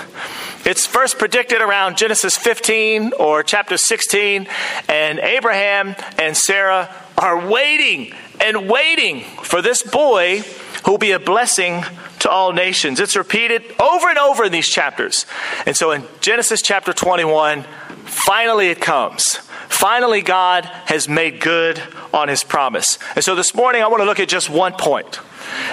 It's 0.64 0.86
first 0.86 1.20
predicted 1.20 1.60
around 1.60 1.98
Genesis 1.98 2.38
15 2.38 3.14
or 3.20 3.44
chapter 3.44 3.78
16, 3.78 4.48
and 4.88 5.20
Abraham 5.20 5.96
and 6.18 6.38
Sarah 6.38 6.90
are 7.18 7.50
waiting 7.50 8.14
and 8.40 8.70
waiting 8.70 9.22
for 9.44 9.62
this 9.62 9.84
boy 9.84 10.44
who 10.84 10.92
will 10.92 10.98
be 10.98 11.12
a 11.12 11.20
blessing 11.20 11.84
to 12.20 12.30
all 12.30 12.54
nations. 12.54 13.00
It's 13.00 13.16
repeated 13.16 13.64
over 13.80 14.10
and 14.10 14.18
over 14.18 14.46
in 14.46 14.52
these 14.52 14.68
chapters. 14.68 15.26
And 15.66 15.76
so 15.76 15.92
in 15.92 16.04
Genesis 16.20 16.62
chapter 16.62 16.94
21, 16.94 17.64
finally 18.06 18.70
it 18.70 18.82
comes. 18.82 19.40
Finally, 19.72 20.22
God 20.22 20.66
has 20.66 21.08
made 21.08 21.40
good 21.40 21.82
on 22.14 22.28
his 22.28 22.44
promise. 22.44 23.00
And 23.16 23.24
so 23.24 23.36
this 23.36 23.56
morning, 23.56 23.82
I 23.82 23.88
want 23.88 24.02
to 24.02 24.06
look 24.06 24.20
at 24.20 24.28
just 24.28 24.50
one 24.50 24.74
point. 24.74 25.20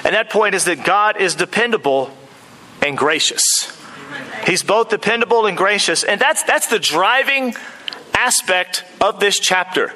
And 0.04 0.14
that 0.14 0.30
point 0.30 0.54
is 0.54 0.64
that 0.66 0.84
God 0.84 1.20
is 1.20 1.34
dependable 1.34 2.16
and 2.80 2.96
gracious. 2.96 3.42
He's 4.46 4.62
both 4.62 4.88
dependable 4.88 5.46
and 5.46 5.56
gracious. 5.56 6.04
And 6.04 6.20
that's, 6.20 6.42
that's 6.44 6.68
the 6.68 6.78
driving 6.78 7.54
aspect 8.14 8.84
of 9.00 9.20
this 9.20 9.38
chapter. 9.38 9.92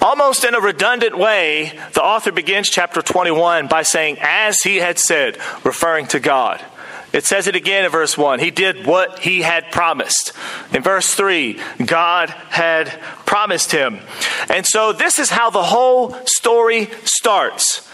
Almost 0.00 0.44
in 0.44 0.54
a 0.54 0.60
redundant 0.60 1.18
way, 1.18 1.78
the 1.94 2.02
author 2.02 2.30
begins 2.30 2.68
chapter 2.68 3.02
21 3.02 3.66
by 3.66 3.82
saying, 3.82 4.18
as 4.20 4.60
he 4.62 4.76
had 4.76 4.98
said, 4.98 5.38
referring 5.64 6.06
to 6.08 6.20
God. 6.20 6.64
It 7.12 7.24
says 7.24 7.46
it 7.46 7.56
again 7.56 7.84
in 7.84 7.90
verse 7.90 8.18
1. 8.18 8.38
He 8.38 8.50
did 8.50 8.86
what 8.86 9.18
he 9.20 9.42
had 9.42 9.72
promised. 9.72 10.32
In 10.72 10.82
verse 10.82 11.14
3, 11.14 11.58
God 11.84 12.28
had 12.28 12.88
promised 13.24 13.72
him. 13.72 14.00
And 14.48 14.66
so 14.66 14.92
this 14.92 15.18
is 15.18 15.30
how 15.30 15.50
the 15.50 15.62
whole 15.62 16.14
story 16.26 16.88
starts. 17.04 17.88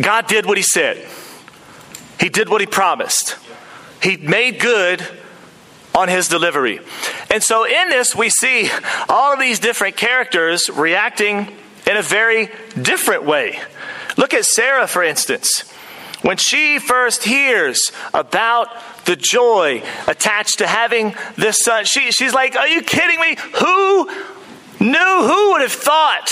God 0.00 0.28
did 0.28 0.46
what 0.46 0.56
he 0.56 0.62
said, 0.62 1.06
he 2.18 2.28
did 2.28 2.48
what 2.48 2.60
he 2.60 2.66
promised. 2.66 3.36
He 4.02 4.16
made 4.16 4.60
good 4.60 5.06
on 5.94 6.08
his 6.08 6.28
delivery. 6.28 6.80
And 7.30 7.42
so 7.42 7.64
in 7.64 7.88
this, 7.88 8.14
we 8.14 8.30
see 8.30 8.70
all 9.08 9.32
of 9.34 9.40
these 9.40 9.58
different 9.58 9.96
characters 9.96 10.70
reacting 10.70 11.52
in 11.86 11.96
a 11.96 12.02
very 12.02 12.50
different 12.80 13.24
way. 13.24 13.58
Look 14.16 14.34
at 14.34 14.44
Sarah, 14.44 14.86
for 14.86 15.02
instance. 15.02 15.62
When 16.22 16.36
she 16.36 16.78
first 16.78 17.24
hears 17.24 17.90
about 18.12 18.68
the 19.06 19.16
joy 19.16 19.82
attached 20.06 20.58
to 20.58 20.66
having 20.66 21.14
this 21.36 21.58
son, 21.60 21.84
she, 21.86 22.12
she's 22.12 22.34
like, 22.34 22.56
Are 22.56 22.68
you 22.68 22.82
kidding 22.82 23.18
me? 23.18 23.36
Who 23.58 24.08
knew? 24.80 25.22
Who 25.22 25.52
would 25.52 25.62
have 25.62 25.72
thought? 25.72 26.28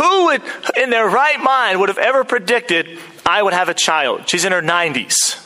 Who 0.00 0.26
would, 0.26 0.42
in 0.76 0.90
their 0.90 1.08
right 1.08 1.40
mind, 1.40 1.80
would 1.80 1.88
have 1.88 1.98
ever 1.98 2.22
predicted 2.22 2.98
I 3.24 3.42
would 3.42 3.54
have 3.54 3.68
a 3.68 3.74
child? 3.74 4.28
She's 4.28 4.44
in 4.44 4.52
her 4.52 4.62
90s, 4.62 5.42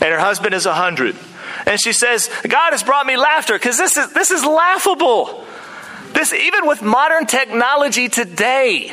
and 0.00 0.12
her 0.12 0.20
husband 0.20 0.54
is 0.54 0.66
100. 0.66 1.16
And 1.64 1.80
she 1.80 1.92
says, 1.92 2.28
God 2.42 2.72
has 2.72 2.82
brought 2.82 3.06
me 3.06 3.16
laughter 3.16 3.54
because 3.54 3.78
this 3.78 3.96
is, 3.96 4.12
this 4.12 4.30
is 4.30 4.44
laughable. 4.44 5.44
This, 6.12 6.32
even 6.32 6.66
with 6.66 6.82
modern 6.82 7.26
technology 7.26 8.08
today, 8.08 8.92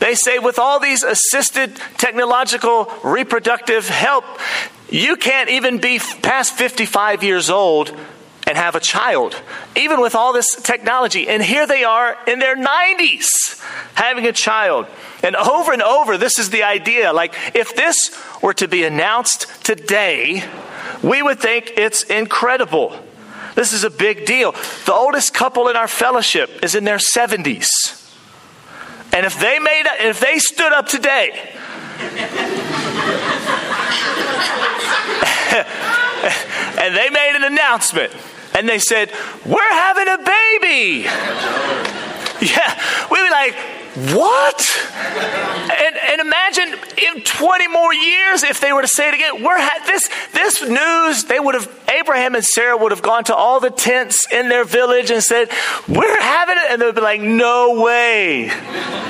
they 0.00 0.14
say 0.14 0.38
with 0.38 0.58
all 0.58 0.80
these 0.80 1.02
assisted 1.02 1.76
technological 1.98 2.90
reproductive 3.04 3.88
help, 3.88 4.24
you 4.90 5.16
can't 5.16 5.50
even 5.50 5.78
be 5.78 5.98
past 5.98 6.54
55 6.54 7.22
years 7.22 7.50
old 7.50 7.94
and 8.46 8.56
have 8.56 8.74
a 8.74 8.80
child, 8.80 9.40
even 9.76 10.00
with 10.00 10.16
all 10.16 10.32
this 10.32 10.56
technology. 10.56 11.28
And 11.28 11.40
here 11.40 11.66
they 11.66 11.84
are 11.84 12.16
in 12.26 12.40
their 12.40 12.56
90s 12.56 13.62
having 13.94 14.26
a 14.26 14.32
child. 14.32 14.86
And 15.22 15.36
over 15.36 15.72
and 15.72 15.82
over, 15.82 16.16
this 16.16 16.38
is 16.38 16.50
the 16.50 16.64
idea. 16.64 17.12
Like, 17.12 17.34
if 17.54 17.76
this 17.76 17.96
were 18.42 18.54
to 18.54 18.66
be 18.66 18.82
announced 18.82 19.46
today, 19.64 20.42
we 21.02 21.22
would 21.22 21.40
think 21.40 21.72
it's 21.76 22.02
incredible. 22.04 22.98
This 23.54 23.72
is 23.72 23.84
a 23.84 23.90
big 23.90 24.26
deal. 24.26 24.52
The 24.84 24.92
oldest 24.92 25.34
couple 25.34 25.68
in 25.68 25.76
our 25.76 25.88
fellowship 25.88 26.62
is 26.62 26.74
in 26.74 26.84
their 26.84 26.98
70s. 26.98 27.96
And 29.12 29.26
if 29.26 29.38
they 29.40 29.58
made 29.58 29.84
if 30.00 30.20
they 30.20 30.38
stood 30.38 30.72
up 30.72 30.86
today 30.86 31.30
and 36.78 36.96
they 36.96 37.10
made 37.10 37.36
an 37.36 37.44
announcement 37.44 38.12
and 38.54 38.68
they 38.68 38.78
said, 38.78 39.10
"We're 39.44 39.72
having 39.72 40.08
a 40.08 40.18
baby." 40.18 41.08
Yeah, 42.40 43.06
we'd 43.10 43.22
be 43.22 43.30
like, 43.30 43.54
what? 43.94 44.78
And, 45.80 45.96
and 45.96 46.20
imagine 46.20 46.78
in 46.96 47.22
20 47.22 47.68
more 47.68 47.92
years 47.92 48.44
if 48.44 48.60
they 48.60 48.72
were 48.72 48.82
to 48.82 48.88
say 48.88 49.08
it 49.08 49.14
again. 49.14 49.42
We're 49.42 49.58
ha- 49.58 49.82
this 49.86 50.08
this 50.32 50.62
news. 50.62 51.24
They 51.24 51.40
would 51.40 51.54
have 51.56 51.68
Abraham 51.88 52.36
and 52.36 52.44
Sarah 52.44 52.76
would 52.76 52.92
have 52.92 53.02
gone 53.02 53.24
to 53.24 53.34
all 53.34 53.58
the 53.58 53.70
tents 53.70 54.26
in 54.30 54.48
their 54.48 54.64
village 54.64 55.10
and 55.10 55.22
said, 55.22 55.50
"We're 55.88 56.20
having 56.20 56.56
it," 56.56 56.70
and 56.70 56.82
they'd 56.82 56.94
be 56.94 57.00
like, 57.00 57.20
"No 57.20 57.80
way, 57.80 58.44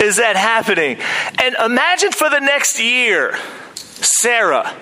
is 0.00 0.16
that 0.16 0.36
happening?" 0.36 0.98
And 1.42 1.54
imagine 1.62 2.12
for 2.12 2.30
the 2.30 2.40
next 2.40 2.80
year, 2.80 3.38
Sarah 3.74 4.74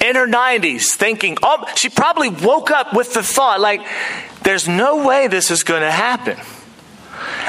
in 0.00 0.16
her 0.16 0.26
90s 0.26 0.96
thinking, 0.96 1.38
oh, 1.44 1.64
she 1.76 1.88
probably 1.88 2.28
woke 2.28 2.72
up 2.72 2.92
with 2.92 3.14
the 3.14 3.22
thought, 3.22 3.60
like, 3.60 3.80
there's 4.42 4.66
no 4.66 5.06
way 5.06 5.28
this 5.28 5.52
is 5.52 5.62
going 5.62 5.82
to 5.82 5.90
happen. 5.90 6.36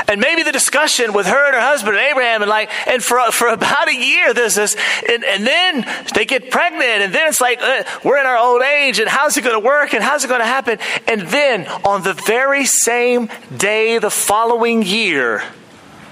And 0.07 0.19
maybe 0.19 0.43
the 0.43 0.51
discussion 0.51 1.13
with 1.13 1.25
her 1.27 1.45
and 1.45 1.55
her 1.55 1.61
husband 1.61 1.97
and 1.97 2.05
Abraham, 2.05 2.41
and 2.41 2.49
like, 2.49 2.69
and 2.87 3.03
for, 3.03 3.19
for 3.31 3.47
about 3.47 3.89
a 3.89 3.95
year, 3.95 4.33
there's 4.33 4.55
this, 4.55 4.75
and, 5.09 5.23
and 5.23 5.45
then 5.45 5.85
they 6.13 6.25
get 6.25 6.51
pregnant, 6.51 7.01
and 7.01 7.13
then 7.13 7.27
it's 7.27 7.41
like, 7.41 7.61
uh, 7.61 7.83
we're 8.03 8.19
in 8.19 8.25
our 8.25 8.37
old 8.37 8.61
age, 8.61 8.99
and 8.99 9.07
how's 9.07 9.37
it 9.37 9.43
going 9.43 9.59
to 9.59 9.65
work, 9.65 9.93
and 9.93 10.03
how's 10.03 10.23
it 10.23 10.27
going 10.27 10.41
to 10.41 10.45
happen? 10.45 10.79
And 11.07 11.21
then 11.21 11.67
on 11.85 12.03
the 12.03 12.13
very 12.13 12.65
same 12.65 13.29
day, 13.55 13.97
the 13.97 14.11
following 14.11 14.83
year, 14.83 15.43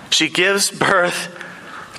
she 0.10 0.30
gives 0.30 0.70
birth 0.70 1.41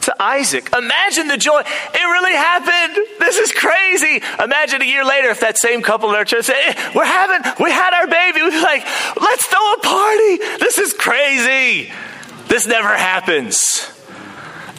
to 0.02 0.22
Isaac. 0.22 0.70
Imagine 0.76 1.28
the 1.28 1.36
joy. 1.36 1.60
It 1.60 1.94
really 1.94 2.34
happened. 2.34 3.06
This 3.18 3.38
is 3.38 3.52
crazy. 3.52 4.22
Imagine 4.42 4.82
a 4.82 4.84
year 4.84 5.04
later 5.04 5.28
if 5.28 5.40
that 5.40 5.58
same 5.58 5.82
couple 5.82 6.10
in 6.10 6.16
our 6.16 6.24
church 6.24 6.46
said, 6.46 6.56
hey, 6.56 6.92
We're 6.94 7.04
having, 7.04 7.52
we 7.60 7.70
had 7.70 7.94
our 7.94 8.06
baby. 8.06 8.42
We'd 8.42 8.50
be 8.50 8.60
like, 8.60 8.84
Let's 9.20 9.46
throw 9.46 9.72
a 9.72 9.78
party. 9.80 10.36
This 10.58 10.78
is 10.78 10.92
crazy. 10.92 11.92
This 12.48 12.66
never 12.66 12.88
happens. 12.88 13.62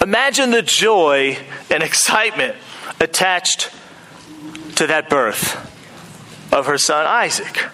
Imagine 0.02 0.52
the 0.52 0.62
joy 0.62 1.38
and 1.72 1.82
excitement 1.82 2.56
attached 3.00 3.72
to 4.76 4.88
that 4.88 5.10
birth 5.10 5.56
of 6.54 6.68
her 6.68 6.78
son 6.78 7.06
Isaac. 7.06 7.70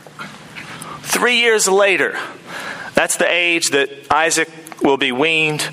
Three 1.02 1.40
years 1.40 1.68
later, 1.68 2.18
that's 2.94 3.18
the 3.18 3.30
age 3.30 3.72
that 3.72 3.90
Isaac 4.12 4.50
will 4.82 4.98
be 4.98 5.12
weaned. 5.12 5.68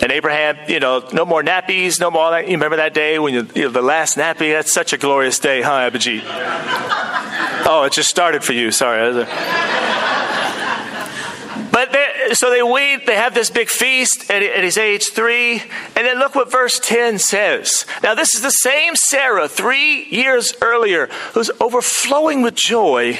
And 0.00 0.10
Abraham, 0.10 0.58
you 0.68 0.80
know, 0.80 1.08
no 1.12 1.24
more 1.24 1.42
nappies, 1.42 2.00
no 2.00 2.10
more. 2.10 2.40
You 2.40 2.52
remember 2.52 2.76
that 2.76 2.94
day 2.94 3.18
when 3.18 3.34
you, 3.34 3.48
you 3.54 3.62
know, 3.62 3.70
the 3.70 3.82
last 3.82 4.16
nappy? 4.16 4.52
That's 4.52 4.72
such 4.72 4.92
a 4.92 4.98
glorious 4.98 5.38
day, 5.38 5.62
huh, 5.62 5.90
Abijit? 5.90 6.22
Oh, 7.64 7.84
it 7.86 7.92
just 7.92 8.08
started 8.08 8.42
for 8.42 8.52
you. 8.52 8.72
Sorry. 8.72 9.24
But 11.72 11.96
so 12.34 12.50
they 12.50 12.62
wean, 12.62 13.00
they 13.06 13.14
have 13.14 13.34
this 13.34 13.50
big 13.50 13.68
feast 13.68 14.30
at, 14.30 14.42
at 14.42 14.62
his 14.62 14.76
age 14.76 15.10
three. 15.12 15.62
And 15.96 16.06
then 16.06 16.18
look 16.18 16.34
what 16.34 16.50
verse 16.50 16.78
10 16.78 17.18
says. 17.18 17.86
Now, 18.02 18.14
this 18.14 18.34
is 18.34 18.42
the 18.42 18.50
same 18.50 18.94
Sarah 18.96 19.48
three 19.48 20.04
years 20.04 20.52
earlier 20.60 21.06
who's 21.32 21.50
overflowing 21.60 22.42
with 22.42 22.54
joy. 22.54 23.18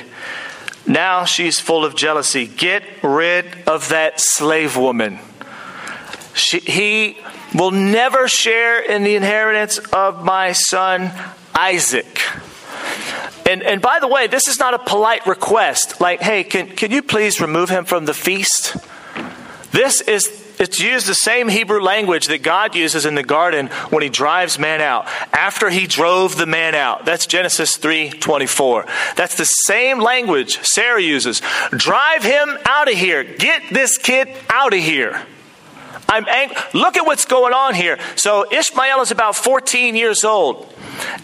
Now 0.86 1.24
she's 1.24 1.60
full 1.60 1.84
of 1.84 1.94
jealousy. 1.94 2.46
Get 2.46 2.82
rid 3.02 3.46
of 3.66 3.88
that 3.90 4.20
slave 4.20 4.76
woman. 4.76 5.18
She, 6.34 6.58
he 6.60 7.18
will 7.54 7.70
never 7.70 8.28
share 8.28 8.80
in 8.80 9.04
the 9.04 9.16
inheritance 9.16 9.78
of 9.78 10.24
my 10.24 10.52
son 10.52 11.12
Isaac. 11.54 12.20
And, 13.48 13.62
and 13.62 13.82
by 13.82 13.98
the 14.00 14.08
way, 14.08 14.28
this 14.28 14.48
is 14.48 14.58
not 14.58 14.74
a 14.74 14.78
polite 14.78 15.26
request 15.26 16.00
like, 16.00 16.20
hey, 16.20 16.44
can, 16.44 16.68
can 16.68 16.90
you 16.90 17.02
please 17.02 17.40
remove 17.40 17.68
him 17.68 17.84
from 17.84 18.04
the 18.04 18.14
feast? 18.14 18.76
This 19.72 20.00
is 20.00 20.42
it's 20.58 20.78
used 20.78 21.08
the 21.08 21.14
same 21.14 21.48
Hebrew 21.48 21.80
language 21.80 22.28
that 22.28 22.42
God 22.42 22.76
uses 22.76 23.04
in 23.04 23.16
the 23.16 23.24
garden 23.24 23.66
when 23.90 24.02
he 24.02 24.08
drives 24.08 24.60
man 24.60 24.80
out. 24.80 25.08
After 25.32 25.70
he 25.70 25.88
drove 25.88 26.36
the 26.36 26.46
man 26.46 26.76
out. 26.76 27.04
That's 27.04 27.26
Genesis 27.26 27.76
3:24. 27.76 28.86
That's 29.16 29.34
the 29.34 29.44
same 29.44 29.98
language 29.98 30.60
Sarah 30.62 31.02
uses. 31.02 31.42
Drive 31.70 32.22
him 32.22 32.56
out 32.64 32.88
of 32.88 32.94
here. 32.94 33.24
Get 33.24 33.62
this 33.72 33.98
kid 33.98 34.28
out 34.48 34.72
of 34.72 34.78
here. 34.78 35.22
I'm 36.08 36.26
angry. 36.28 36.56
look 36.74 36.96
at 36.96 37.06
what's 37.06 37.24
going 37.24 37.54
on 37.54 37.74
here. 37.74 37.98
So 38.16 38.50
Ishmael 38.52 39.00
is 39.00 39.10
about 39.10 39.36
14 39.36 39.96
years 39.96 40.24
old, 40.24 40.72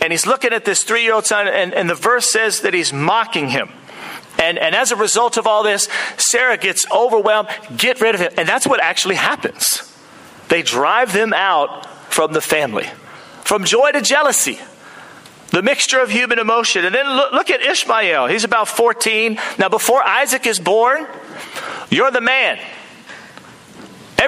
and 0.01 0.13
he's 0.13 0.27
looking 0.27 0.53
at 0.53 0.65
this 0.65 0.83
three 0.83 1.03
year 1.03 1.15
old 1.15 1.27
son, 1.27 1.47
and, 1.49 1.75
and 1.75 1.91
the 1.91 1.95
verse 1.95 2.31
says 2.31 2.61
that 2.61 2.75
he's 2.75 2.93
mocking 2.93 3.49
him. 3.49 3.71
And, 4.39 4.57
and 4.57 4.75
as 4.75 4.93
a 4.93 4.97
result 4.97 5.37
of 5.37 5.47
all 5.47 5.63
this, 5.65 5.89
Sarah 6.17 6.57
gets 6.57 6.87
overwhelmed. 6.93 7.49
Get 7.77 8.01
rid 8.01 8.15
of 8.15 8.21
him. 8.21 8.33
And 8.39 8.49
that's 8.49 8.67
what 8.67 8.81
actually 8.81 9.17
happens. 9.17 9.83
They 10.49 10.63
drive 10.63 11.13
them 11.13 11.33
out 11.33 11.87
from 12.13 12.33
the 12.33 12.41
family, 12.41 12.87
from 13.43 13.65
joy 13.65 13.93
to 13.93 14.01
jealousy. 14.01 14.59
The 15.51 15.63
mixture 15.63 15.99
of 15.99 16.11
human 16.11 16.39
emotion. 16.39 16.85
And 16.85 16.95
then 16.95 17.09
look, 17.09 17.33
look 17.33 17.51
at 17.51 17.63
Ishmael. 17.63 18.27
He's 18.27 18.45
about 18.45 18.69
14. 18.69 19.39
Now, 19.59 19.69
before 19.69 20.03
Isaac 20.07 20.47
is 20.47 20.61
born, 20.61 21.07
you're 21.91 22.11
the 22.11 22.21
man. 22.21 22.59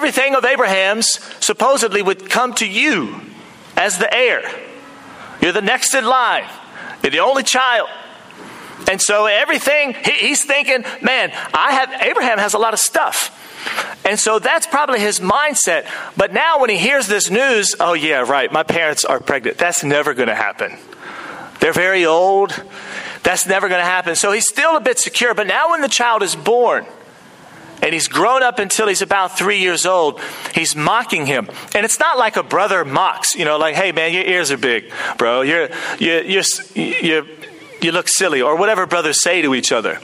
Everything 0.01 0.35
of 0.35 0.47
Abraham's 0.47 1.21
supposedly 1.45 2.01
would 2.01 2.31
come 2.31 2.55
to 2.55 2.67
you 2.67 3.21
as 3.77 3.99
the 3.99 4.11
heir. 4.11 4.51
You're 5.43 5.53
the 5.53 5.61
next 5.61 5.95
in 5.95 6.07
line. 6.07 6.49
You're 7.03 7.11
the 7.11 7.19
only 7.19 7.43
child. 7.43 7.87
And 8.91 8.99
so 8.99 9.27
everything, 9.27 9.93
he, 9.93 10.13
he's 10.13 10.43
thinking, 10.43 10.87
man, 11.03 11.33
I 11.53 11.73
have, 11.73 11.93
Abraham 12.01 12.39
has 12.39 12.55
a 12.55 12.59
lot 12.59 12.73
of 12.73 12.81
stuff. 12.81 13.37
And 14.07 14.19
so 14.19 14.39
that's 14.39 14.67
probably 14.67 15.01
his 15.01 15.21
mindset. 15.21 15.87
But 16.17 16.33
now 16.33 16.63
when 16.63 16.71
he 16.71 16.79
hears 16.79 17.07
this 17.07 17.29
news, 17.29 17.75
oh, 17.79 17.93
yeah, 17.93 18.21
right, 18.21 18.51
my 18.51 18.63
parents 18.63 19.05
are 19.05 19.21
pregnant. 19.21 19.59
That's 19.59 19.85
never 19.85 20.15
going 20.15 20.29
to 20.29 20.35
happen. 20.35 20.79
They're 21.61 21.75
very 21.75 22.07
old. 22.07 22.55
That's 23.23 23.45
never 23.45 23.69
going 23.69 23.83
to 23.83 23.85
happen. 23.85 24.17
So 24.17 24.33
he's 24.33 24.49
still 24.49 24.79
a 24.79 24.81
bit 24.81 24.99
secure. 24.99 25.35
But 25.35 25.47
now 25.47 25.73
when 25.73 25.83
the 25.83 25.89
child 25.89 26.23
is 26.23 26.35
born, 26.35 26.87
and 27.83 27.93
he's 27.93 28.09
grown 28.09 28.43
up 28.43 28.59
until 28.59 28.89
he's 28.89 29.03
about 29.03 29.37
three 29.37 29.59
years 29.59 29.87
old. 29.87 30.21
He's 30.55 30.75
mocking 30.77 31.27
him, 31.27 31.49
and 31.75 31.85
it's 31.85 31.99
not 31.99 32.19
like 32.19 32.37
a 32.37 32.43
brother 32.43 32.85
mocks. 32.85 33.35
You 33.35 33.45
know, 33.45 33.59
like, 33.59 33.75
"Hey, 33.75 33.93
man, 33.93 34.13
your 34.13 34.25
ears 34.25 34.51
are 34.51 34.59
big, 34.59 34.93
bro. 35.19 35.43
You're 35.43 35.69
you're 35.99 36.23
you 36.23 36.43
you 36.75 37.27
you 37.85 37.93
look 37.93 38.09
silly, 38.09 38.43
or 38.43 38.57
whatever 38.57 38.87
brothers 38.87 39.23
say 39.23 39.43
to 39.43 39.55
each 39.55 39.73
other. 39.73 39.99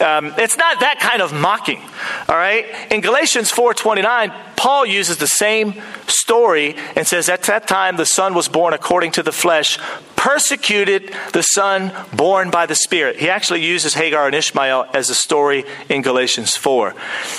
Um, 0.00 0.34
it's 0.38 0.56
not 0.56 0.80
that 0.80 0.98
kind 1.00 1.22
of 1.22 1.32
mocking. 1.32 1.80
All 2.28 2.36
right. 2.36 2.66
In 2.90 3.00
Galatians 3.00 3.50
four 3.50 3.74
twenty 3.74 4.02
nine, 4.02 4.32
Paul 4.56 4.86
uses 4.86 5.18
the 5.18 5.26
same 5.26 5.80
story 6.06 6.76
and 6.96 7.06
says, 7.06 7.28
"At 7.28 7.42
that 7.44 7.66
time, 7.66 7.96
the 7.96 8.06
son 8.06 8.34
was 8.34 8.48
born 8.48 8.74
according 8.74 9.12
to 9.12 9.22
the 9.22 9.32
flesh, 9.32 9.78
persecuted 10.16 11.14
the 11.32 11.42
son 11.42 11.92
born 12.14 12.50
by 12.50 12.66
the 12.66 12.74
Spirit." 12.74 13.16
He 13.16 13.30
actually 13.30 13.64
uses 13.64 13.94
Hagar 13.94 14.26
and 14.26 14.34
Ishmael 14.34 14.86
as 14.94 15.10
a 15.10 15.14
story 15.14 15.64
in 15.88 16.02
Galatians 16.02 16.56
four. 16.56 16.94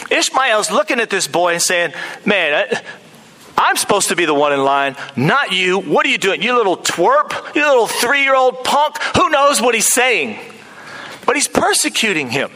Ishmael's 0.09 0.71
looking 0.71 0.99
at 0.99 1.09
this 1.09 1.27
boy 1.27 1.53
and 1.53 1.61
saying, 1.61 1.93
"Man." 2.25 2.81
I'm 3.57 3.75
supposed 3.75 4.09
to 4.09 4.15
be 4.15 4.25
the 4.25 4.33
one 4.33 4.53
in 4.53 4.63
line, 4.63 4.95
not 5.15 5.51
you. 5.51 5.79
What 5.79 6.05
are 6.05 6.09
you 6.09 6.19
doing? 6.19 6.43
You 6.43 6.55
little 6.55 6.77
twerp, 6.77 7.55
you 7.55 7.65
little 7.65 7.87
three 7.87 8.21
year 8.21 8.35
old 8.35 8.63
punk. 8.63 9.01
Who 9.15 9.29
knows 9.29 9.59
what 9.59 9.73
he's 9.73 9.91
saying? 9.91 10.37
But 11.25 11.35
he's 11.35 11.47
persecuting 11.47 12.29
him. 12.29 12.51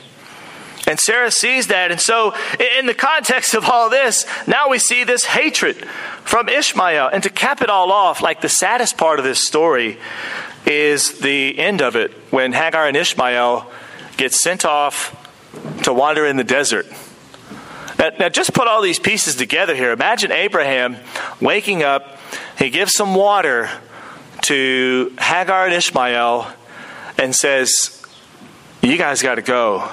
And 0.87 0.99
Sarah 0.99 1.31
sees 1.31 1.67
that. 1.67 1.91
And 1.91 1.99
so, 1.99 2.35
in 2.77 2.85
the 2.85 2.93
context 2.93 3.53
of 3.53 3.65
all 3.65 3.89
this, 3.89 4.25
now 4.47 4.69
we 4.69 4.79
see 4.79 5.03
this 5.03 5.25
hatred 5.25 5.77
from 6.23 6.49
Ishmael. 6.49 7.07
And 7.07 7.23
to 7.23 7.29
cap 7.29 7.61
it 7.61 7.69
all 7.69 7.91
off, 7.91 8.21
like 8.21 8.41
the 8.41 8.49
saddest 8.49 8.97
part 8.97 9.19
of 9.19 9.25
this 9.25 9.45
story 9.45 9.97
is 10.65 11.19
the 11.19 11.57
end 11.57 11.81
of 11.81 11.95
it 11.95 12.11
when 12.29 12.53
Hagar 12.53 12.87
and 12.87 12.97
Ishmael 12.97 13.69
get 14.17 14.33
sent 14.33 14.65
off 14.65 15.17
to 15.83 15.93
wander 15.93 16.25
in 16.25 16.37
the 16.37 16.43
desert. 16.43 16.85
Now, 18.01 18.09
now, 18.17 18.29
just 18.29 18.55
put 18.55 18.67
all 18.67 18.81
these 18.81 18.97
pieces 18.97 19.35
together 19.35 19.75
here. 19.75 19.91
Imagine 19.91 20.31
Abraham 20.31 20.97
waking 21.39 21.83
up, 21.83 22.17
he 22.57 22.71
gives 22.71 22.93
some 22.93 23.13
water 23.13 23.69
to 24.45 25.13
Hagar 25.19 25.65
and 25.65 25.73
Ishmael 25.75 26.51
and 27.19 27.35
says, 27.35 28.03
You 28.81 28.97
guys 28.97 29.21
got 29.21 29.35
to 29.35 29.43
go. 29.43 29.87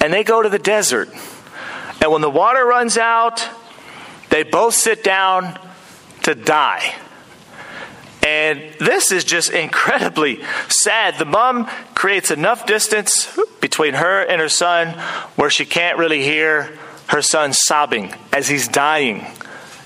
And 0.00 0.12
they 0.12 0.22
go 0.22 0.40
to 0.40 0.48
the 0.48 0.60
desert. 0.60 1.08
And 2.00 2.12
when 2.12 2.22
the 2.22 2.30
water 2.30 2.64
runs 2.64 2.96
out, 2.96 3.44
they 4.30 4.44
both 4.44 4.74
sit 4.74 5.02
down 5.02 5.58
to 6.22 6.36
die. 6.36 6.94
And 8.22 8.72
this 8.78 9.10
is 9.10 9.24
just 9.24 9.50
incredibly 9.50 10.40
sad. 10.68 11.18
The 11.18 11.24
mom 11.24 11.66
creates 11.94 12.30
enough 12.30 12.66
distance 12.66 13.36
between 13.60 13.94
her 13.94 14.22
and 14.22 14.40
her 14.40 14.48
son 14.48 14.90
where 15.36 15.50
she 15.50 15.64
can't 15.64 15.98
really 15.98 16.22
hear 16.22 16.78
her 17.08 17.22
son 17.22 17.52
sobbing 17.52 18.14
as 18.32 18.48
he's 18.48 18.68
dying 18.68 19.26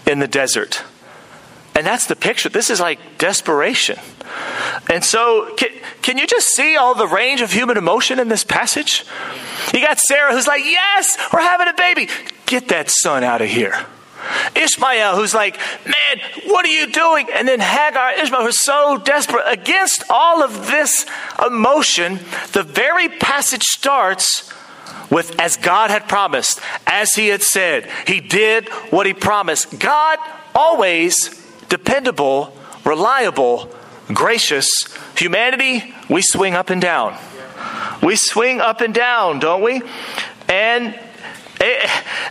in 0.07 0.19
the 0.19 0.29
desert. 0.29 0.83
And 1.75 1.87
that's 1.87 2.07
the 2.07 2.17
picture. 2.17 2.49
This 2.49 2.71
is 2.71 2.81
like 2.81 3.19
desperation. 3.19 3.99
And 4.89 5.05
so, 5.05 5.55
can, 5.57 5.69
can, 6.03 6.19
you 6.19 6.27
just 6.27 6.49
see 6.49 6.77
all 6.77 6.95
the 6.95 7.07
range 7.07 7.41
of 7.41 7.53
human 7.53 7.77
emotion 7.77 8.19
in 8.19 8.29
this 8.29 8.45
passage? 8.45 9.05
You 9.75 9.81
got 9.81 9.99
Sarah 9.99 10.33
who's 10.33 10.47
like, 10.47 10.65
Yes, 10.65 11.19
we're 11.33 11.41
having 11.41 11.69
a 11.69 11.75
baby. 11.75 12.09
Get 12.47 12.69
that 12.69 12.91
son 12.91 13.25
out 13.25 13.43
of 13.43 13.49
here. 13.49 13.87
Ishmael, 14.57 15.17
who's 15.17 15.35
like, 15.35 15.59
Man, 15.85 16.21
what 16.47 16.65
are 16.65 16.69
you 16.69 16.91
doing? 16.91 17.29
And 17.33 17.47
then 17.47 17.61
Hagar, 17.61 18.13
Ishmael, 18.13 18.43
who's 18.43 18.63
so 18.63 18.99
desperate. 18.99 19.45
Against 19.47 20.05
all 20.11 20.43
of 20.43 20.67
this 20.67 21.07
emotion, 21.45 22.21
the 22.53 22.63
very 22.63 23.09
passage 23.09 23.65
starts 23.65 24.53
with, 25.11 25.39
as 25.41 25.57
God 25.57 25.91
had 25.91 26.09
promised, 26.09 26.61
as 26.87 27.13
He 27.15 27.29
had 27.29 27.43
said. 27.43 27.89
He 28.07 28.21
did 28.21 28.69
what 28.91 29.07
He 29.07 29.15
promised. 29.15 29.79
God 29.79 30.19
always 30.55 31.31
dependable, 31.69 32.57
reliable, 32.85 33.71
gracious. 34.09 34.89
Humanity, 35.17 35.95
we 36.09 36.23
swing 36.23 36.55
up 36.55 36.71
and 36.71 36.81
down. 36.81 37.17
We 38.03 38.17
swing 38.17 38.61
up 38.61 38.81
and 38.81 38.95
down, 38.95 39.39
don't 39.39 39.63
we? 39.63 39.83
And 40.49 40.99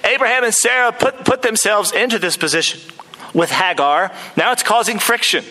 Abraham 0.04 0.44
and 0.44 0.54
Sarah 0.54 0.92
put, 0.92 1.26
put 1.26 1.42
themselves 1.42 1.92
into 1.92 2.20
this 2.20 2.38
position 2.38 2.82
with 3.34 3.52
Hagar. 3.52 4.12
Now 4.38 4.52
it's 4.52 4.64
causing 4.64 5.00
friction. 5.00 5.44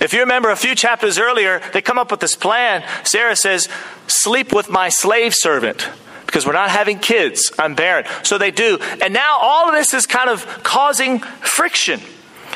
If 0.00 0.12
you 0.12 0.20
remember 0.20 0.50
a 0.50 0.56
few 0.56 0.74
chapters 0.74 1.18
earlier, 1.18 1.60
they 1.72 1.80
come 1.80 1.98
up 1.98 2.10
with 2.10 2.20
this 2.20 2.36
plan. 2.36 2.84
Sarah 3.04 3.36
says, 3.36 3.68
Sleep 4.06 4.52
with 4.52 4.68
my 4.68 4.88
slave 4.88 5.34
servant 5.34 5.88
because 6.26 6.46
we're 6.46 6.52
not 6.52 6.70
having 6.70 6.98
kids. 6.98 7.52
I'm 7.58 7.74
barren. 7.74 8.04
So 8.22 8.36
they 8.38 8.50
do. 8.50 8.78
And 9.02 9.14
now 9.14 9.38
all 9.40 9.68
of 9.68 9.74
this 9.74 9.94
is 9.94 10.06
kind 10.06 10.28
of 10.28 10.44
causing 10.62 11.20
friction. 11.20 12.00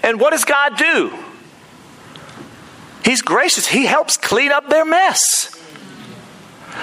And 0.02 0.20
what 0.20 0.30
does 0.30 0.44
God 0.44 0.76
do? 0.76 1.12
He's 3.04 3.22
gracious. 3.22 3.66
He 3.66 3.86
helps 3.86 4.16
clean 4.16 4.52
up 4.52 4.68
their 4.68 4.84
mess. 4.84 5.56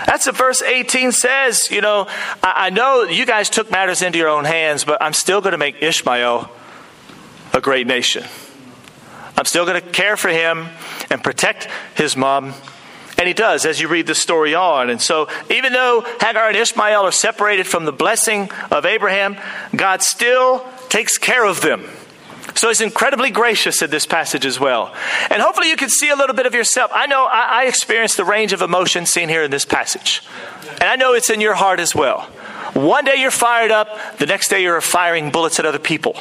That's 0.06 0.26
what 0.26 0.38
verse 0.38 0.62
18 0.62 1.12
says. 1.12 1.70
You 1.72 1.82
know, 1.82 2.08
I, 2.44 2.54
I 2.68 2.70
know 2.70 3.04
you 3.04 3.26
guys 3.26 3.50
took 3.50 3.72
matters 3.72 4.02
into 4.02 4.18
your 4.18 4.30
own 4.30 4.46
hands, 4.46 4.84
but 4.84 5.02
I'm 5.02 5.14
still 5.14 5.42
going 5.42 5.52
to 5.52 5.58
make 5.58 5.82
Ishmael 5.82 6.50
a 7.54 7.62
great 7.62 7.88
nation. 7.88 8.24
I'm 9.36 9.46
still 9.46 9.66
going 9.66 9.82
to 9.82 9.88
care 9.90 10.18
for 10.18 10.30
him 10.30 10.68
and 11.12 11.24
protect 11.24 11.68
his 11.96 12.18
mom. 12.18 12.54
And 13.18 13.28
he 13.28 13.34
does 13.34 13.66
as 13.66 13.82
you 13.82 13.88
read 13.88 14.06
the 14.06 14.16
story 14.16 14.54
on. 14.54 14.90
And 14.90 15.02
so, 15.02 15.28
even 15.50 15.74
though 15.74 16.06
Hagar 16.22 16.50
and 16.50 16.58
Ishmael 16.58 17.02
are 17.02 17.12
separated 17.12 17.66
from 17.66 17.86
the 17.86 17.92
blessing 17.92 18.52
of 18.70 18.86
Abraham, 18.86 19.38
God 19.76 20.04
still 20.04 20.64
takes 20.90 21.18
care 21.18 21.46
of 21.46 21.62
them. 21.62 21.90
So 22.56 22.70
he's 22.70 22.82
incredibly 22.82 23.30
gracious 23.30 23.82
in 23.82 23.90
this 23.90 24.06
passage 24.06 24.46
as 24.46 24.60
well. 24.60 24.94
And 25.30 25.42
hopefully 25.42 25.70
you 25.70 25.76
can 25.76 25.90
see 25.90 26.10
a 26.10 26.16
little 26.16 26.36
bit 26.36 26.46
of 26.46 26.54
yourself. 26.54 26.92
I 26.94 27.06
know 27.06 27.26
I, 27.26 27.64
I 27.64 27.66
experienced 27.66 28.18
the 28.18 28.26
range 28.26 28.54
of 28.54 28.62
emotion 28.62 29.06
seen 29.06 29.30
here 29.30 29.44
in 29.44 29.52
this 29.52 29.66
passage. 29.66 30.24
And 30.72 30.84
I 30.84 30.96
know 30.96 31.14
it's 31.14 31.30
in 31.30 31.42
your 31.42 31.54
heart 31.54 31.80
as 31.80 31.94
well. 31.94 32.22
One 32.74 33.06
day 33.06 33.16
you're 33.18 33.32
fired 33.32 33.72
up, 33.72 34.18
the 34.18 34.26
next 34.26 34.50
day 34.50 34.62
you're 34.62 34.82
firing 34.82 35.32
bullets 35.32 35.60
at 35.60 35.66
other 35.66 35.80
people 35.80 36.16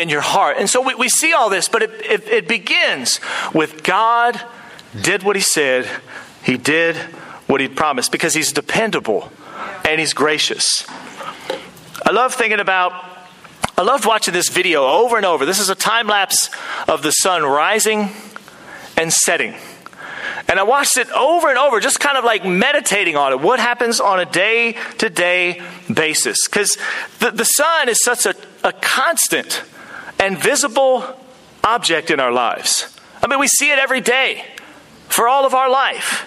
in 0.00 0.08
your 0.08 0.20
heart. 0.20 0.56
And 0.58 0.68
so 0.68 0.80
we, 0.80 0.94
we 0.94 1.08
see 1.08 1.32
all 1.32 1.50
this, 1.50 1.68
but 1.68 1.82
it, 1.82 1.90
it, 2.04 2.28
it 2.28 2.48
begins 2.48 3.20
with 3.52 3.82
God 3.82 4.40
did 5.00 5.22
what 5.22 5.36
he 5.36 5.42
said, 5.42 5.88
he 6.42 6.56
did 6.56 6.96
what 7.46 7.60
he 7.60 7.68
promised 7.68 8.12
because 8.12 8.34
he's 8.34 8.52
dependable 8.52 9.30
and 9.84 10.00
he's 10.00 10.12
gracious. 10.12 10.86
I 12.04 12.10
love 12.12 12.34
thinking 12.34 12.60
about 12.60 12.92
I 13.76 13.82
loved 13.82 14.06
watching 14.06 14.34
this 14.34 14.48
video 14.48 14.84
over 14.84 15.16
and 15.16 15.24
over. 15.24 15.46
This 15.46 15.60
is 15.60 15.68
a 15.68 15.74
time 15.74 16.08
lapse 16.08 16.50
of 16.88 17.02
the 17.02 17.12
sun 17.12 17.42
rising 17.42 18.10
and 18.96 19.12
setting. 19.12 19.54
And 20.48 20.58
I 20.58 20.62
watched 20.62 20.96
it 20.96 21.10
over 21.10 21.48
and 21.48 21.58
over, 21.58 21.78
just 21.78 22.00
kind 22.00 22.16
of 22.16 22.24
like 22.24 22.44
meditating 22.44 23.16
on 23.16 23.32
it. 23.32 23.40
What 23.40 23.60
happens 23.60 24.00
on 24.00 24.18
a 24.18 24.24
day 24.24 24.76
to 24.98 25.10
day 25.10 25.62
basis? 25.92 26.48
Because 26.48 26.76
the, 27.20 27.30
the 27.30 27.44
sun 27.44 27.88
is 27.88 28.02
such 28.02 28.26
a, 28.26 28.34
a 28.64 28.72
constant 28.72 29.62
and 30.18 30.38
visible 30.38 31.04
object 31.62 32.10
in 32.10 32.18
our 32.18 32.32
lives. 32.32 32.96
I 33.22 33.26
mean, 33.26 33.38
we 33.38 33.46
see 33.46 33.70
it 33.70 33.78
every 33.78 34.00
day 34.00 34.44
for 35.08 35.28
all 35.28 35.44
of 35.44 35.54
our 35.54 35.70
life. 35.70 36.26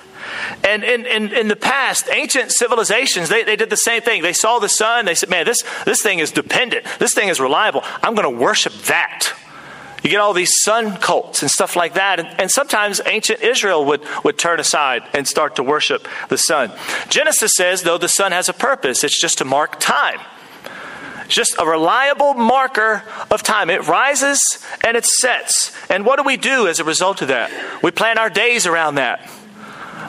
And 0.63 0.83
in, 0.83 1.05
in, 1.05 1.33
in 1.33 1.47
the 1.47 1.55
past, 1.55 2.07
ancient 2.11 2.51
civilizations, 2.51 3.29
they, 3.29 3.43
they 3.43 3.55
did 3.55 3.69
the 3.69 3.77
same 3.77 4.01
thing. 4.01 4.21
They 4.21 4.33
saw 4.33 4.59
the 4.59 4.69
sun, 4.69 5.05
they 5.05 5.15
said, 5.15 5.29
man, 5.29 5.45
this, 5.45 5.63
this 5.85 6.01
thing 6.01 6.19
is 6.19 6.31
dependent, 6.31 6.85
this 6.99 7.13
thing 7.13 7.29
is 7.29 7.39
reliable. 7.39 7.83
I'm 8.03 8.15
going 8.15 8.31
to 8.31 8.41
worship 8.41 8.73
that. 8.83 9.33
You 10.03 10.09
get 10.09 10.19
all 10.19 10.33
these 10.33 10.61
sun 10.61 10.97
cults 10.97 11.43
and 11.43 11.51
stuff 11.51 11.75
like 11.75 11.93
that. 11.93 12.19
And, 12.19 12.27
and, 12.39 12.49
sometimes 12.49 13.01
ancient 13.05 13.41
Israel 13.41 13.85
would, 13.85 14.01
would 14.23 14.37
turn 14.37 14.59
aside 14.59 15.03
and 15.13 15.27
start 15.27 15.57
to 15.57 15.63
worship 15.63 16.07
the 16.29 16.37
sun. 16.37 16.71
Genesis 17.09 17.51
says, 17.55 17.83
though, 17.83 17.99
the 17.99 18.07
sun 18.07 18.31
has 18.31 18.49
a 18.49 18.53
purpose, 18.53 19.03
it's 19.03 19.19
just 19.19 19.37
to 19.39 19.45
mark 19.45 19.79
time. 19.79 20.19
It's 21.25 21.35
just 21.35 21.55
a 21.59 21.65
reliable 21.65 22.33
marker 22.33 23.03
of 23.29 23.41
time. 23.43 23.69
It 23.69 23.87
rises 23.87 24.41
and 24.83 24.97
it 24.97 25.05
sets. 25.05 25.71
And 25.89 26.05
what 26.05 26.17
do 26.17 26.23
we 26.23 26.35
do 26.35 26.67
as 26.67 26.79
a 26.79 26.83
result 26.83 27.21
of 27.21 27.29
that? 27.29 27.51
We 27.81 27.91
plan 27.91 28.17
our 28.17 28.29
days 28.29 28.65
around 28.65 28.95
that. 28.95 29.29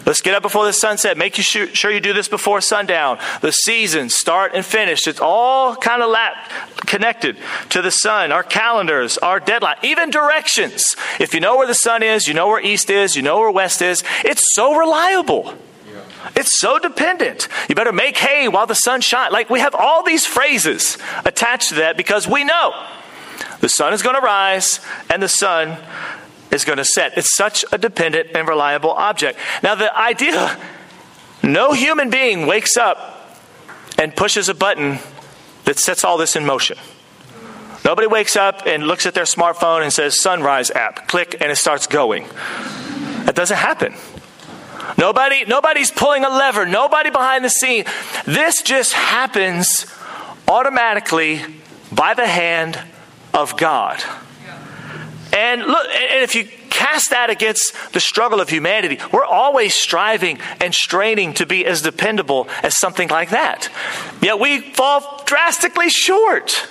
Let's 0.04 0.20
get 0.20 0.34
up 0.34 0.42
before 0.42 0.64
the 0.64 0.72
sunset. 0.72 1.16
Make 1.16 1.38
you 1.38 1.44
sure 1.44 1.90
you 1.90 2.00
do 2.00 2.12
this 2.12 2.28
before 2.28 2.60
sundown. 2.60 3.18
The 3.40 3.52
seasons 3.52 4.14
start 4.14 4.52
and 4.54 4.64
finish. 4.64 5.06
It's 5.06 5.20
all 5.20 5.76
kind 5.76 6.02
of 6.02 6.10
lap, 6.10 6.50
connected 6.86 7.36
to 7.70 7.82
the 7.82 7.90
sun, 7.90 8.32
our 8.32 8.42
calendars, 8.42 9.16
our 9.18 9.38
deadline, 9.38 9.76
even 9.82 10.10
directions. 10.10 10.96
If 11.20 11.34
you 11.34 11.40
know 11.40 11.56
where 11.56 11.66
the 11.66 11.74
sun 11.74 12.02
is, 12.02 12.26
you 12.26 12.34
know 12.34 12.48
where 12.48 12.60
east 12.60 12.90
is, 12.90 13.14
you 13.14 13.22
know 13.22 13.38
where 13.38 13.50
west 13.50 13.80
is, 13.80 14.02
it's 14.24 14.44
so 14.54 14.74
reliable. 14.76 15.54
It's 16.36 16.58
so 16.58 16.78
dependent. 16.78 17.48
You 17.68 17.74
better 17.74 17.92
make 17.92 18.16
hay 18.16 18.48
while 18.48 18.66
the 18.66 18.74
sun 18.74 19.00
shines. 19.00 19.32
Like 19.32 19.50
we 19.50 19.60
have 19.60 19.74
all 19.74 20.02
these 20.02 20.26
phrases 20.26 20.96
attached 21.24 21.70
to 21.70 21.74
that 21.76 21.96
because 21.96 22.28
we 22.28 22.44
know 22.44 22.72
the 23.60 23.68
sun 23.68 23.92
is 23.92 24.02
going 24.02 24.16
to 24.16 24.22
rise 24.22 24.80
and 25.10 25.22
the 25.22 25.28
sun 25.28 25.76
is 26.52 26.64
going 26.64 26.78
to 26.78 26.84
set. 26.84 27.16
It's 27.16 27.34
such 27.34 27.64
a 27.72 27.78
dependent 27.78 28.28
and 28.34 28.46
reliable 28.46 28.90
object. 28.90 29.38
Now, 29.62 29.74
the 29.74 29.96
idea 29.96 30.56
no 31.42 31.72
human 31.72 32.08
being 32.08 32.46
wakes 32.46 32.76
up 32.76 33.40
and 33.98 34.14
pushes 34.14 34.48
a 34.48 34.54
button 34.54 35.00
that 35.64 35.78
sets 35.78 36.04
all 36.04 36.16
this 36.16 36.36
in 36.36 36.46
motion. 36.46 36.78
Nobody 37.84 38.06
wakes 38.06 38.36
up 38.36 38.62
and 38.64 38.86
looks 38.86 39.06
at 39.06 39.14
their 39.14 39.24
smartphone 39.24 39.82
and 39.82 39.92
says, 39.92 40.20
Sunrise 40.20 40.70
app, 40.70 41.08
click, 41.08 41.36
and 41.40 41.50
it 41.50 41.56
starts 41.56 41.88
going. 41.88 42.28
That 43.24 43.34
doesn't 43.34 43.56
happen. 43.56 43.94
Nobody, 44.98 45.44
nobody's 45.46 45.90
pulling 45.90 46.24
a 46.24 46.28
lever, 46.28 46.64
nobody 46.64 47.10
behind 47.10 47.44
the 47.44 47.50
scene. 47.50 47.84
This 48.24 48.62
just 48.62 48.92
happens 48.92 49.86
automatically 50.46 51.40
by 51.90 52.14
the 52.14 52.26
hand 52.26 52.80
of 53.34 53.56
God. 53.56 54.02
And 55.32 55.62
look, 55.62 55.86
and 55.88 56.22
if 56.22 56.34
you 56.34 56.48
cast 56.68 57.10
that 57.10 57.30
against 57.30 57.74
the 57.92 58.00
struggle 58.00 58.40
of 58.40 58.48
humanity, 58.48 58.98
we're 59.12 59.24
always 59.24 59.74
striving 59.74 60.38
and 60.60 60.74
straining 60.74 61.32
to 61.34 61.46
be 61.46 61.64
as 61.64 61.82
dependable 61.82 62.48
as 62.62 62.78
something 62.78 63.08
like 63.08 63.30
that. 63.30 63.70
Yet 64.20 64.38
we 64.38 64.60
fall 64.60 65.22
drastically 65.24 65.88
short. 65.88 66.68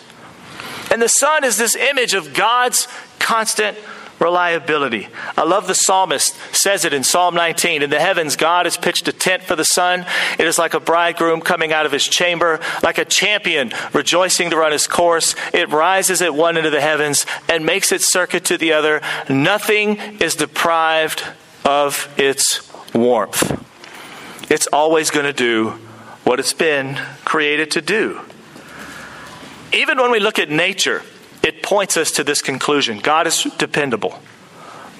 And 0.91 1.01
the 1.01 1.07
sun 1.07 1.43
is 1.43 1.57
this 1.57 1.75
image 1.75 2.13
of 2.13 2.33
God's 2.33 2.87
constant 3.19 3.77
reliability. 4.21 5.07
I 5.35 5.43
love 5.43 5.67
the 5.67 5.73
psalmist 5.73 6.35
says 6.55 6.85
it 6.85 6.93
in 6.93 7.03
Psalm 7.03 7.33
19. 7.33 7.81
In 7.81 7.89
the 7.89 7.99
heavens, 7.99 8.35
God 8.35 8.67
has 8.67 8.77
pitched 8.77 9.07
a 9.07 9.11
tent 9.11 9.43
for 9.43 9.55
the 9.55 9.65
sun. 9.65 10.05
It 10.37 10.47
is 10.47 10.59
like 10.59 10.75
a 10.75 10.79
bridegroom 10.79 11.41
coming 11.41 11.73
out 11.73 11.87
of 11.87 11.91
his 11.91 12.07
chamber, 12.07 12.59
like 12.83 12.99
a 12.99 13.05
champion 13.05 13.73
rejoicing 13.93 14.51
to 14.51 14.57
run 14.57 14.71
his 14.71 14.85
course. 14.85 15.35
It 15.53 15.69
rises 15.69 16.21
at 16.21 16.35
one 16.35 16.55
end 16.55 16.67
of 16.67 16.71
the 16.71 16.81
heavens 16.81 17.25
and 17.49 17.65
makes 17.65 17.91
its 17.91 18.11
circuit 18.11 18.45
to 18.45 18.57
the 18.57 18.73
other. 18.73 19.01
Nothing 19.27 19.97
is 20.21 20.35
deprived 20.35 21.23
of 21.65 22.07
its 22.17 22.71
warmth. 22.93 23.59
It's 24.51 24.67
always 24.67 25.09
going 25.09 25.25
to 25.25 25.33
do 25.33 25.79
what 26.23 26.39
it's 26.39 26.53
been 26.53 26.99
created 27.25 27.71
to 27.71 27.81
do. 27.81 28.21
even 29.73 29.97
when 29.97 30.11
we 30.11 30.19
look 30.19 30.37
at 30.37 30.49
nature, 30.49 31.01
it 31.43 31.63
points 31.63 31.97
us 31.97 32.11
to 32.11 32.23
this 32.23 32.41
conclusion 32.41 32.99
God 32.99 33.27
is 33.27 33.43
dependable, 33.57 34.19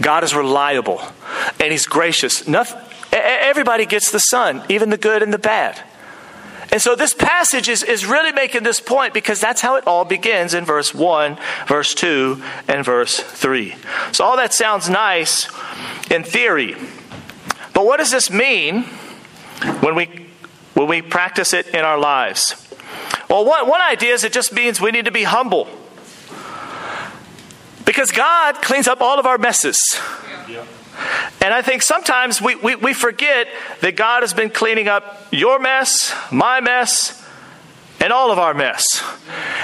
God 0.02 0.24
is 0.24 0.36
reliable, 0.36 1.02
and 1.60 1.72
He's 1.72 1.86
gracious. 1.86 2.48
Nothing, 2.48 2.82
everybody 3.12 3.86
gets 3.86 4.12
the 4.12 4.20
sun, 4.20 4.64
even 4.70 4.90
the 4.90 4.98
good 4.98 5.24
and 5.24 5.34
the 5.34 5.40
bad. 5.40 5.82
And 6.72 6.82
so 6.82 6.96
this 6.96 7.14
passage 7.14 7.68
is, 7.68 7.84
is 7.84 8.06
really 8.06 8.32
making 8.32 8.64
this 8.64 8.80
point 8.80 9.14
because 9.14 9.42
that's 9.42 9.60
how 9.60 9.76
it 9.76 9.86
all 9.86 10.06
begins 10.06 10.54
in 10.54 10.64
verse 10.64 10.96
1, 10.96 11.38
verse 11.68 11.94
2, 11.94 12.42
and 12.70 12.86
verse 12.86 13.20
3. 13.20 13.76
So 14.14 14.24
all 14.24 14.38
that 14.38 14.54
sounds 14.54 14.90
nice 14.90 15.50
in 16.10 16.24
theory. 16.24 16.76
But 17.74 17.86
what 17.86 17.98
does 17.98 18.12
this 18.12 18.32
mean 18.32 18.84
when 19.82 19.96
we, 19.96 20.28
when 20.74 20.88
we 20.88 21.02
practice 21.02 21.52
it 21.52 21.68
in 21.68 21.82
our 21.82 22.00
lives? 22.00 22.56
Well, 23.30 23.44
one, 23.44 23.68
one 23.68 23.82
idea 23.82 24.14
is 24.14 24.24
it 24.24 24.32
just 24.32 24.54
means 24.54 24.80
we 24.80 24.92
need 24.92 25.06
to 25.06 25.12
be 25.12 25.24
humble. 25.24 25.68
Because 27.92 28.14
God 28.14 28.62
cleans 28.62 28.88
up 28.88 29.02
all 29.02 29.20
of 29.20 29.26
our 29.26 29.38
messes. 29.38 29.78
And 31.42 31.54
I 31.54 31.62
think 31.62 31.82
sometimes 31.82 32.42
we, 32.42 32.56
we, 32.56 32.78
we, 32.78 32.94
forget 32.94 33.50
that 33.82 33.98
God 33.98 34.24
has 34.24 34.34
been 34.34 34.50
cleaning 34.50 34.88
up 34.88 35.28
your 35.30 35.60
mess, 35.60 36.16
my 36.32 36.62
mess, 36.62 37.22
and 38.00 38.14
all 38.14 38.32
of 38.32 38.40
our 38.40 38.54
mess. 38.54 39.04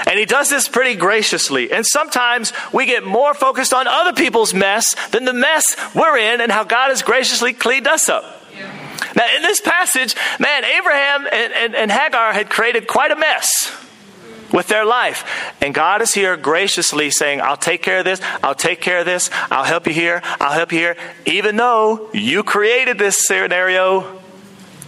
And 0.06 0.18
He 0.18 0.26
does 0.26 0.50
this 0.50 0.68
pretty 0.68 0.94
graciously. 0.94 1.72
And 1.72 1.86
sometimes 1.86 2.52
we 2.70 2.84
get 2.84 3.02
more 3.02 3.32
focused 3.32 3.72
on 3.72 3.86
other 3.86 4.12
people's 4.12 4.52
mess 4.52 4.94
than 5.08 5.24
the 5.24 5.32
mess 5.32 5.64
we're 5.94 6.18
in 6.18 6.42
and 6.42 6.52
how 6.52 6.64
God 6.64 6.90
has 6.90 7.00
graciously 7.00 7.54
cleaned 7.54 7.88
us 7.88 8.10
up. 8.10 8.44
Now, 9.16 9.24
in 9.36 9.40
this 9.40 9.62
passage, 9.62 10.14
man, 10.38 10.64
Abraham 10.66 11.26
and, 11.32 11.52
and, 11.54 11.74
and 11.74 11.90
Hagar 11.90 12.34
had 12.34 12.50
created 12.50 12.86
quite 12.88 13.10
a 13.10 13.16
mess 13.16 13.72
with 14.52 14.68
their 14.68 14.84
life. 14.84 15.52
And 15.60 15.74
God 15.74 16.02
is 16.02 16.14
here 16.14 16.36
graciously 16.36 17.10
saying, 17.10 17.40
I'll 17.40 17.56
take 17.56 17.82
care 17.82 18.00
of 18.00 18.04
this, 18.04 18.20
I'll 18.42 18.54
take 18.54 18.80
care 18.80 19.00
of 19.00 19.06
this, 19.06 19.30
I'll 19.50 19.64
help 19.64 19.86
you 19.86 19.92
here, 19.92 20.22
I'll 20.40 20.52
help 20.52 20.72
you 20.72 20.78
here. 20.78 20.96
Even 21.26 21.56
though 21.56 22.10
you 22.12 22.42
created 22.42 22.98
this 22.98 23.18
scenario, 23.20 24.20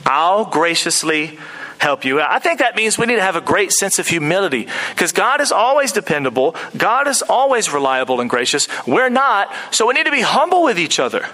I'll 0.07 0.45
graciously 0.47 1.39
help 1.79 2.05
you. 2.05 2.21
I 2.21 2.39
think 2.39 2.59
that 2.59 2.77
means 2.77 2.99
we 2.99 3.07
need 3.07 3.17
to 3.17 3.23
have 3.23 3.37
a 3.37 3.41
great 3.41 3.73
sense 3.73 3.99
of 3.99 4.07
humility 4.07 4.69
because 4.91 5.13
God 5.13 5.41
is 5.41 5.51
always 5.51 5.93
dependable, 5.93 6.55
God 6.77 7.09
is 7.09 7.23
always 7.23 7.73
reliable 7.73 8.21
and 8.21 8.29
gracious. 8.29 8.69
We're 8.87 9.09
not, 9.09 9.53
so 9.71 9.87
we 9.87 9.95
need 9.95 10.05
to 10.05 10.11
be 10.11 10.21
humble 10.21 10.63
with 10.63 10.79
each 10.79 10.99
other. 10.99 11.27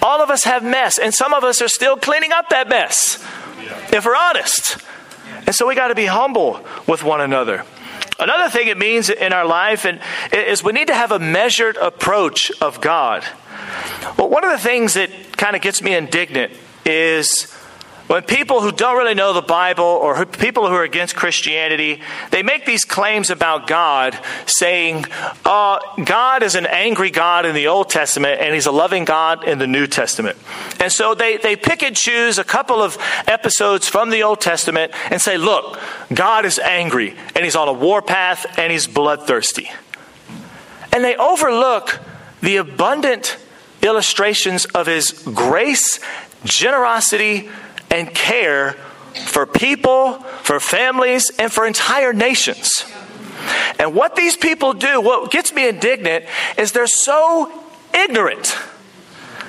All 0.00 0.20
of 0.20 0.30
us 0.30 0.44
have 0.44 0.64
mess, 0.64 0.98
and 0.98 1.14
some 1.14 1.32
of 1.32 1.44
us 1.44 1.62
are 1.62 1.68
still 1.68 1.96
cleaning 1.96 2.32
up 2.32 2.48
that 2.48 2.68
mess, 2.68 3.24
if 3.92 4.04
we're 4.04 4.16
honest. 4.16 4.78
And 5.46 5.54
so 5.54 5.66
we 5.66 5.74
got 5.74 5.88
to 5.88 5.94
be 5.94 6.06
humble 6.06 6.60
with 6.86 7.02
one 7.02 7.20
another. 7.20 7.64
Another 8.18 8.50
thing 8.50 8.68
it 8.68 8.78
means 8.78 9.10
in 9.10 9.32
our 9.32 9.46
life 9.46 9.84
and, 9.84 10.00
is 10.32 10.62
we 10.62 10.72
need 10.72 10.88
to 10.88 10.94
have 10.94 11.12
a 11.12 11.18
measured 11.18 11.76
approach 11.76 12.52
of 12.60 12.80
God. 12.80 13.24
Well, 14.16 14.28
one 14.28 14.44
of 14.44 14.50
the 14.50 14.58
things 14.58 14.94
that 14.94 15.10
kind 15.36 15.56
of 15.56 15.62
gets 15.62 15.82
me 15.82 15.94
indignant 15.94 16.52
is 16.84 17.52
when 18.08 18.22
people 18.24 18.60
who 18.60 18.72
don't 18.72 18.96
really 18.96 19.14
know 19.14 19.32
the 19.32 19.42
Bible 19.42 19.84
or 19.84 20.26
people 20.26 20.68
who 20.68 20.74
are 20.74 20.82
against 20.82 21.16
Christianity, 21.16 22.00
they 22.30 22.42
make 22.42 22.66
these 22.66 22.84
claims 22.84 23.30
about 23.30 23.66
God, 23.66 24.18
saying, 24.46 25.06
uh, 25.44 25.78
God 26.04 26.42
is 26.42 26.54
an 26.54 26.66
angry 26.66 27.10
God 27.10 27.46
in 27.46 27.54
the 27.54 27.68
Old 27.68 27.88
Testament 27.90 28.40
and 28.40 28.54
he's 28.54 28.66
a 28.66 28.72
loving 28.72 29.04
God 29.04 29.46
in 29.46 29.58
the 29.58 29.66
New 29.66 29.86
Testament. 29.86 30.36
And 30.80 30.92
so 30.92 31.14
they, 31.14 31.36
they 31.36 31.56
pick 31.56 31.82
and 31.82 31.96
choose 31.96 32.38
a 32.38 32.44
couple 32.44 32.82
of 32.82 32.98
episodes 33.26 33.88
from 33.88 34.10
the 34.10 34.24
Old 34.24 34.40
Testament 34.40 34.92
and 35.10 35.20
say, 35.20 35.38
look, 35.38 35.78
God 36.12 36.44
is 36.44 36.58
angry 36.58 37.16
and 37.34 37.44
he's 37.44 37.56
on 37.56 37.68
a 37.68 37.72
warpath 37.72 38.58
and 38.58 38.72
he's 38.72 38.86
bloodthirsty. 38.86 39.70
And 40.92 41.02
they 41.02 41.16
overlook 41.16 42.00
the 42.42 42.56
abundant 42.56 43.38
illustrations 43.80 44.64
of 44.66 44.86
his 44.86 45.10
grace, 45.34 46.00
generosity, 46.44 47.48
and 47.92 48.12
care 48.12 48.72
for 49.26 49.46
people, 49.46 50.14
for 50.42 50.58
families, 50.58 51.30
and 51.38 51.52
for 51.52 51.66
entire 51.66 52.12
nations. 52.12 52.84
And 53.78 53.94
what 53.94 54.16
these 54.16 54.36
people 54.36 54.72
do, 54.72 55.00
what 55.00 55.30
gets 55.30 55.52
me 55.52 55.68
indignant, 55.68 56.24
is 56.56 56.72
they're 56.72 56.86
so 56.86 57.52
ignorant. 57.94 58.56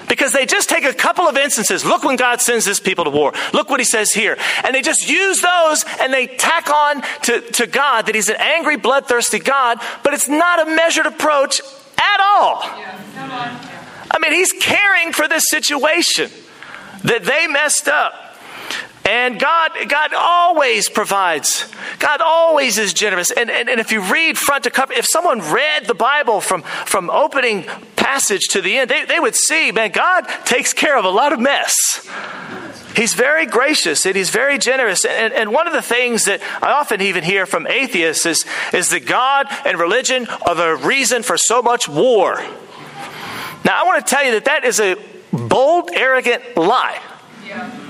Because 0.10 0.34
they 0.34 0.46
just 0.46 0.70
take 0.70 0.84
a 0.84 0.94
couple 0.94 1.28
of 1.28 1.38
instances. 1.38 1.86
Look 1.86 2.04
when 2.04 2.18
God 2.18 2.42
sends 2.42 2.66
his 2.66 2.80
people 2.80 3.06
to 3.06 3.10
war. 3.10 3.34
Look 3.54 3.70
what 3.70 3.80
he 3.80 3.86
says 3.86 4.12
here. 4.12 4.38
And 4.64 4.76
they 4.76 4.82
just 4.82 5.10
use 5.10 5.42
those 5.42 5.86
and 6.02 6.14
they 6.14 6.28
tack 6.28 6.70
on 6.70 7.02
to, 7.24 7.42
to 7.54 7.68
God 7.68 8.06
that 8.06 8.14
he's 8.14 8.30
an 8.30 8.36
angry, 8.38 8.76
bloodthirsty 8.76 9.40
God, 9.40 9.80
but 10.04 10.14
it's 10.14 10.28
not 10.28 10.68
a 10.68 10.70
measured 10.70 11.06
approach 11.06 11.62
at 11.98 12.20
all. 12.20 12.62
I 12.64 14.18
mean, 14.20 14.34
he's 14.34 14.52
caring 14.52 15.14
for 15.14 15.28
this 15.28 15.46
situation 15.48 16.30
that 17.04 17.24
they 17.24 17.48
messed 17.48 17.88
up. 17.88 18.14
And 19.06 19.38
God, 19.38 19.72
God 19.90 20.14
always 20.14 20.88
provides. 20.88 21.70
God 22.00 22.22
always 22.22 22.78
is 22.78 22.94
generous. 22.94 23.32
And, 23.32 23.50
and, 23.50 23.70
and 23.70 23.80
if 23.82 23.92
you 23.92 24.02
read 24.02 24.38
front 24.38 24.64
to 24.64 24.70
cover, 24.70 24.94
if 24.94 25.06
someone 25.06 25.40
read 25.40 25.88
the 25.88 25.94
Bible 25.94 26.40
from, 26.40 26.62
from 26.62 27.10
opening 27.10 27.64
passage 27.98 28.48
to 28.52 28.62
the 28.62 28.78
end, 28.78 28.90
they, 28.90 29.04
they 29.04 29.20
would 29.20 29.36
see, 29.36 29.72
man, 29.74 29.92
God 29.92 30.22
takes 30.46 30.72
care 30.72 30.98
of 30.98 31.04
a 31.04 31.10
lot 31.10 31.34
of 31.34 31.40
mess. 31.40 32.10
He's 32.96 33.14
very 33.14 33.46
gracious 33.46 34.06
and 34.06 34.16
he's 34.16 34.30
very 34.30 34.58
generous. 34.58 35.04
And, 35.04 35.34
and, 35.34 35.52
one 35.52 35.68
of 35.68 35.74
the 35.74 35.82
things 35.82 36.26
that 36.26 36.42
I 36.62 36.72
often 36.72 37.02
even 37.02 37.24
hear 37.24 37.46
from 37.46 37.68
atheists 37.68 38.26
is, 38.26 38.46
is 38.72 38.90
that 38.90 39.06
God 39.06 39.48
and 39.66 39.80
religion 39.80 40.28
are 40.46 40.56
the 40.56 40.76
reason 40.76 41.24
for 41.24 41.36
so 41.38 41.62
much 41.62 41.90
war. 41.90 42.36
Now, 43.66 43.82
I 43.82 43.84
want 43.86 44.06
to 44.06 44.16
tell 44.16 44.24
you 44.24 44.34
that 44.34 44.46
that 44.46 44.64
is 44.64 44.80
a 44.80 44.96
bold, 45.32 45.90
arrogant 45.94 46.56
lie. 46.56 47.02
Yeah. 47.46 47.83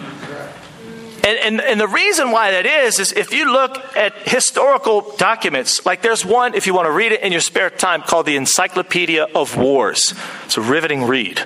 And, 1.26 1.38
and, 1.38 1.62
and, 1.62 1.80
the 1.80 1.88
reason 1.88 2.32
why 2.32 2.52
that 2.52 2.66
is, 2.66 3.00
is 3.00 3.14
if 3.14 3.34
you 3.34 3.50
look 3.50 3.78
at 3.96 4.14
historical 4.28 5.16
documents, 5.16 5.86
like 5.86 6.02
there's 6.02 6.26
one, 6.26 6.54
if 6.54 6.68
you 6.68 6.74
want 6.74 6.88
to 6.88 6.92
read 6.92 7.14
it 7.14 7.22
in 7.22 7.32
your 7.32 7.40
spare 7.40 7.70
time, 7.70 8.02
called 8.02 8.26
the 8.26 8.36
Encyclopedia 8.36 9.28
of 9.34 9.56
Wars. 9.56 10.14
It's 10.44 10.58
a 10.58 10.62
riveting 10.62 11.06
read. 11.06 11.42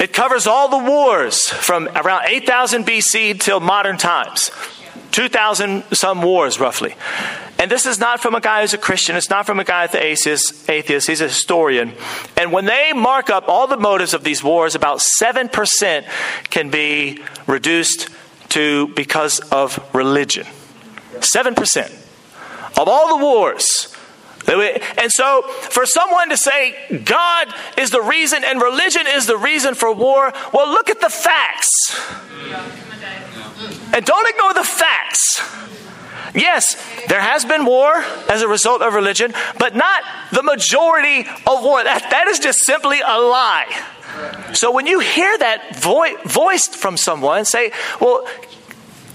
It 0.00 0.14
covers 0.14 0.46
all 0.46 0.70
the 0.70 0.90
wars 0.90 1.46
from 1.48 1.88
around 1.88 2.24
8000 2.26 2.86
BC 2.86 3.38
till 3.38 3.60
modern 3.60 3.98
times. 3.98 4.50
2,000 5.10 5.84
some 5.92 6.22
wars, 6.22 6.58
roughly. 6.58 6.94
And 7.58 7.70
this 7.70 7.84
is 7.84 7.98
not 7.98 8.20
from 8.20 8.34
a 8.34 8.40
guy 8.40 8.62
who's 8.62 8.72
a 8.72 8.78
Christian. 8.78 9.16
It's 9.16 9.30
not 9.30 9.44
from 9.44 9.58
a 9.58 9.64
guy 9.64 9.86
that's 9.86 9.96
atheist. 9.96 10.70
atheist. 10.70 11.06
He's 11.06 11.20
a 11.20 11.28
historian. 11.28 11.92
And 12.36 12.52
when 12.52 12.66
they 12.66 12.92
mark 12.94 13.28
up 13.28 13.48
all 13.48 13.66
the 13.66 13.76
motives 13.76 14.14
of 14.14 14.22
these 14.24 14.42
wars, 14.42 14.74
about 14.74 15.00
7% 15.20 16.04
can 16.50 16.70
be 16.70 17.22
reduced 17.46 18.08
to 18.50 18.88
because 18.88 19.40
of 19.50 19.78
religion. 19.94 20.46
7% 21.16 22.78
of 22.78 22.88
all 22.88 23.16
the 23.16 23.24
wars. 23.24 23.94
And 24.48 25.12
so, 25.12 25.42
for 25.42 25.84
someone 25.84 26.30
to 26.30 26.36
say 26.36 27.02
God 27.04 27.52
is 27.76 27.90
the 27.90 28.00
reason 28.00 28.44
and 28.44 28.62
religion 28.62 29.02
is 29.06 29.26
the 29.26 29.36
reason 29.36 29.74
for 29.74 29.92
war, 29.92 30.32
well, 30.54 30.68
look 30.68 30.88
at 30.88 31.00
the 31.00 31.10
facts. 31.10 31.68
And 33.92 34.04
don't 34.04 34.28
ignore 34.28 34.54
the 34.54 34.64
facts. 34.64 35.42
Yes, 36.34 36.76
there 37.08 37.20
has 37.20 37.44
been 37.44 37.64
war 37.64 37.92
as 38.28 38.42
a 38.42 38.48
result 38.48 38.80
of 38.82 38.94
religion, 38.94 39.34
but 39.58 39.74
not 39.74 40.02
the 40.32 40.42
majority 40.42 41.28
of 41.46 41.62
war. 41.62 41.82
That, 41.82 42.06
that 42.10 42.28
is 42.28 42.38
just 42.38 42.64
simply 42.64 43.00
a 43.00 43.18
lie. 43.18 43.66
So 44.54 44.72
when 44.72 44.86
you 44.86 45.00
hear 45.00 45.36
that 45.38 45.76
vo- 45.76 46.16
from 46.76 46.96
someone, 46.96 47.44
say, 47.44 47.72
well, 48.00 48.26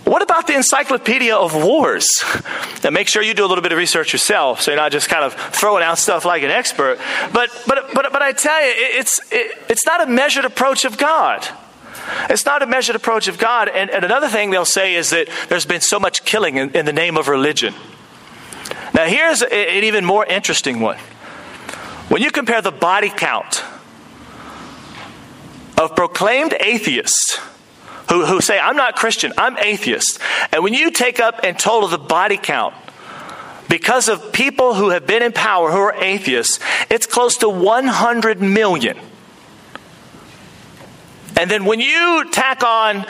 what 0.06 0.22
about 0.22 0.48
the 0.48 0.56
Encyclopedia 0.56 1.34
of 1.34 1.56
Wars? 1.56 2.06
Now, 2.84 2.90
make 2.90 3.08
sure 3.08 3.22
you 3.22 3.34
do 3.34 3.46
a 3.46 3.48
little 3.48 3.62
bit 3.62 3.72
of 3.72 3.78
research 3.78 4.12
yourself, 4.12 4.62
so 4.62 4.72
you're 4.72 4.80
not 4.80 4.92
just 4.92 5.08
kind 5.08 5.24
of 5.24 5.34
throwing 5.34 5.82
out 5.82 5.98
stuff 5.98 6.26
like 6.26 6.44
an 6.44 6.52
expert. 6.52 7.00
But, 7.32 7.50
but, 7.68 7.94
but, 7.94 8.12
but 8.12 8.22
I 8.22 8.34
tell 8.34 8.62
you, 8.62 8.74
it's, 8.76 9.20
it, 9.32 9.58
it's 9.70 9.86
not 9.86 10.02
a 10.02 10.06
measured 10.06 10.44
approach 10.44 10.84
of 10.84 10.98
God. 10.98 11.48
It's 12.30 12.46
not 12.46 12.62
a 12.62 12.68
measured 12.68 12.98
approach 12.98 13.30
of 13.30 13.38
God. 13.38 13.70
And, 13.70 13.90
and 13.90 14.04
another 14.04 14.28
thing 14.28 14.50
they'll 14.50 14.66
say 14.66 14.96
is 14.96 15.12
that 15.12 15.30
there's 15.48 15.66
been 15.66 15.82
so 15.82 16.00
much 16.00 16.26
killing 16.26 16.58
in, 16.58 16.72
in 16.72 16.86
the 16.86 16.94
name 16.94 17.16
of 17.16 17.30
religion. 17.30 17.74
Now, 18.94 19.06
here's 19.06 19.42
an 19.42 19.84
even 19.84 20.04
more 20.04 20.26
interesting 20.26 20.82
one. 20.82 20.98
When 22.10 22.22
you 22.22 22.30
compare 22.30 22.62
the 22.62 22.72
body 22.72 23.10
count 23.10 23.64
of 25.84 25.96
proclaimed 25.96 26.54
atheists 26.60 27.40
who, 28.10 28.26
who 28.26 28.42
say, 28.42 28.60
I'm 28.60 28.76
not 28.76 28.96
Christian, 28.96 29.34
I'm 29.38 29.58
atheist, 29.58 30.20
and 30.52 30.64
when 30.64 30.74
you 30.74 30.92
take 30.92 31.20
up 31.20 31.42
and 31.44 31.58
total 31.58 31.88
the 31.90 31.98
body 31.98 32.38
count, 32.38 32.76
because 33.70 34.08
of 34.08 34.34
people 34.34 34.76
who 34.76 34.90
have 34.90 35.08
been 35.08 35.24
in 35.24 35.32
power 35.32 35.72
who 35.72 35.78
are 35.78 35.96
atheists, 35.96 36.60
it's 36.90 37.06
close 37.06 37.38
to 37.38 37.50
100 37.50 38.42
million. 38.42 39.00
And 41.40 41.50
then 41.50 41.66
when 41.66 41.80
you 41.80 42.30
tack 42.32 42.64
on 42.64 43.06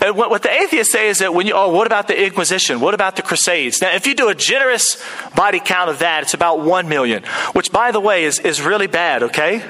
what 0.00 0.42
the 0.42 0.50
atheists 0.50 0.92
say 0.92 1.08
is 1.08 1.18
that 1.18 1.34
when 1.34 1.46
you, 1.46 1.54
oh, 1.54 1.70
what 1.70 1.86
about 1.86 2.08
the 2.08 2.24
Inquisition? 2.24 2.80
What 2.80 2.94
about 2.94 3.16
the 3.16 3.22
Crusades? 3.22 3.80
Now, 3.80 3.94
if 3.94 4.06
you 4.06 4.14
do 4.14 4.28
a 4.28 4.34
generous 4.34 5.02
body 5.34 5.60
count 5.60 5.90
of 5.90 5.98
that, 6.00 6.22
it's 6.22 6.34
about 6.34 6.60
1 6.60 6.88
million, 6.88 7.24
which, 7.52 7.72
by 7.72 7.90
the 7.90 8.00
way, 8.00 8.24
is, 8.24 8.38
is 8.38 8.62
really 8.62 8.86
bad, 8.86 9.24
okay? 9.24 9.62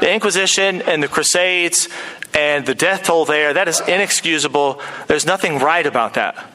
The 0.00 0.12
Inquisition 0.12 0.82
and 0.82 1.02
the 1.02 1.08
Crusades 1.08 1.88
and 2.34 2.66
the 2.66 2.74
death 2.74 3.04
toll 3.04 3.24
there, 3.24 3.52
that 3.54 3.68
is 3.68 3.80
inexcusable. 3.80 4.80
There's 5.06 5.26
nothing 5.26 5.58
right 5.58 5.86
about 5.86 6.14
that. 6.14 6.52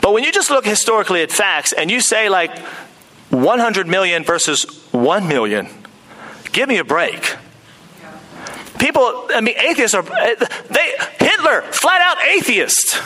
But 0.00 0.12
when 0.12 0.24
you 0.24 0.32
just 0.32 0.50
look 0.50 0.64
historically 0.64 1.22
at 1.22 1.30
facts 1.30 1.72
and 1.72 1.90
you 1.90 2.00
say, 2.00 2.28
like, 2.28 2.56
100 3.30 3.86
million 3.86 4.24
versus 4.24 4.64
1 4.92 5.28
million, 5.28 5.68
give 6.52 6.68
me 6.68 6.78
a 6.78 6.84
break. 6.84 7.36
People, 8.78 9.26
I 9.34 9.40
mean, 9.42 9.56
atheists 9.58 9.94
are, 9.94 10.02
they, 10.02 10.94
Hitler, 11.18 11.62
flat 11.62 12.00
out 12.00 12.24
atheist. 12.24 13.00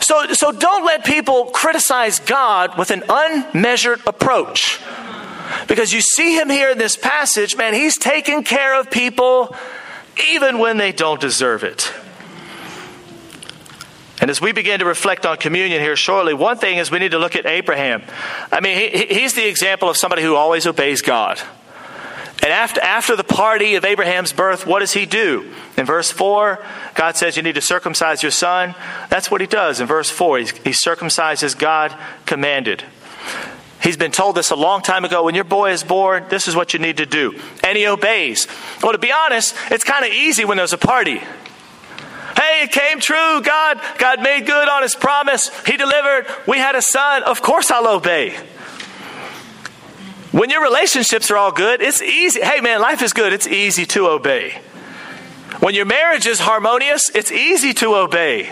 So, 0.00 0.32
so 0.32 0.52
don't 0.52 0.84
let 0.84 1.04
people 1.04 1.46
criticize 1.46 2.18
God 2.20 2.78
with 2.78 2.90
an 2.90 3.04
unmeasured 3.08 4.00
approach. 4.06 4.80
Because 5.68 5.92
you 5.92 6.00
see 6.00 6.38
him 6.38 6.48
here 6.48 6.70
in 6.70 6.78
this 6.78 6.96
passage, 6.96 7.56
man, 7.56 7.74
he's 7.74 7.98
taking 7.98 8.44
care 8.44 8.78
of 8.78 8.90
people 8.90 9.54
even 10.32 10.58
when 10.58 10.76
they 10.76 10.92
don't 10.92 11.20
deserve 11.20 11.64
it. 11.64 11.92
And 14.20 14.30
as 14.30 14.40
we 14.40 14.52
begin 14.52 14.78
to 14.78 14.86
reflect 14.86 15.26
on 15.26 15.36
communion 15.36 15.80
here 15.80 15.96
shortly, 15.96 16.34
one 16.34 16.56
thing 16.56 16.78
is 16.78 16.90
we 16.90 16.98
need 16.98 17.10
to 17.10 17.18
look 17.18 17.36
at 17.36 17.46
Abraham. 17.46 18.02
I 18.50 18.60
mean, 18.60 18.78
he, 18.78 19.06
he's 19.06 19.34
the 19.34 19.46
example 19.46 19.90
of 19.90 19.96
somebody 19.96 20.22
who 20.22 20.34
always 20.34 20.66
obeys 20.66 21.02
God. 21.02 21.40
And 22.42 22.52
after, 22.52 22.80
after 22.80 23.16
the 23.16 23.24
party 23.24 23.74
of 23.74 23.84
Abraham's 23.84 24.32
birth, 24.32 24.66
what 24.66 24.80
does 24.80 24.92
he 24.92 25.06
do? 25.06 25.50
In 25.76 25.86
verse 25.86 26.10
4, 26.10 26.62
God 26.94 27.16
says, 27.16 27.36
You 27.36 27.42
need 27.42 27.54
to 27.54 27.60
circumcise 27.60 28.22
your 28.22 28.32
son. 28.32 28.74
That's 29.08 29.30
what 29.30 29.40
he 29.40 29.46
does. 29.46 29.80
In 29.80 29.86
verse 29.86 30.10
4, 30.10 30.38
he, 30.38 30.44
he 30.44 30.70
circumcises 30.70 31.58
God 31.58 31.96
commanded. 32.26 32.84
He's 33.84 33.98
been 33.98 34.12
told 34.12 34.34
this 34.34 34.50
a 34.50 34.56
long 34.56 34.80
time 34.80 35.04
ago. 35.04 35.24
When 35.24 35.34
your 35.34 35.44
boy 35.44 35.70
is 35.70 35.84
born, 35.84 36.24
this 36.30 36.48
is 36.48 36.56
what 36.56 36.72
you 36.72 36.80
need 36.80 36.96
to 36.96 37.06
do. 37.06 37.38
And 37.62 37.76
he 37.76 37.86
obeys. 37.86 38.48
Well, 38.82 38.92
to 38.92 38.98
be 38.98 39.12
honest, 39.12 39.54
it's 39.70 39.84
kind 39.84 40.06
of 40.06 40.10
easy 40.10 40.46
when 40.46 40.56
there's 40.56 40.72
a 40.72 40.78
party. 40.78 41.18
Hey, 41.18 42.62
it 42.62 42.72
came 42.72 42.98
true. 42.98 43.42
God, 43.42 43.80
God 43.98 44.22
made 44.22 44.46
good 44.46 44.68
on 44.70 44.82
his 44.82 44.96
promise. 44.96 45.50
He 45.66 45.76
delivered. 45.76 46.26
We 46.48 46.56
had 46.56 46.74
a 46.74 46.82
son. 46.82 47.24
Of 47.24 47.42
course 47.42 47.70
I'll 47.70 47.86
obey. 47.86 48.34
When 50.32 50.48
your 50.48 50.62
relationships 50.62 51.30
are 51.30 51.36
all 51.36 51.52
good, 51.52 51.82
it's 51.82 52.00
easy. 52.00 52.40
Hey, 52.40 52.60
man, 52.60 52.80
life 52.80 53.02
is 53.02 53.12
good. 53.12 53.34
It's 53.34 53.46
easy 53.46 53.84
to 53.86 54.08
obey. 54.08 54.60
When 55.60 55.74
your 55.74 55.84
marriage 55.84 56.26
is 56.26 56.40
harmonious, 56.40 57.10
it's 57.14 57.30
easy 57.30 57.74
to 57.74 57.94
obey. 57.94 58.50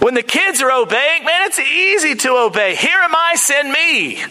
When 0.00 0.14
the 0.14 0.22
kids 0.22 0.60
are 0.62 0.72
obeying, 0.72 1.24
man, 1.24 1.42
it's 1.46 1.58
easy 1.58 2.14
to 2.14 2.30
obey. 2.30 2.74
Here 2.74 2.98
am 2.98 3.14
I, 3.14 3.34
send 3.36 3.70
me. 3.72 4.24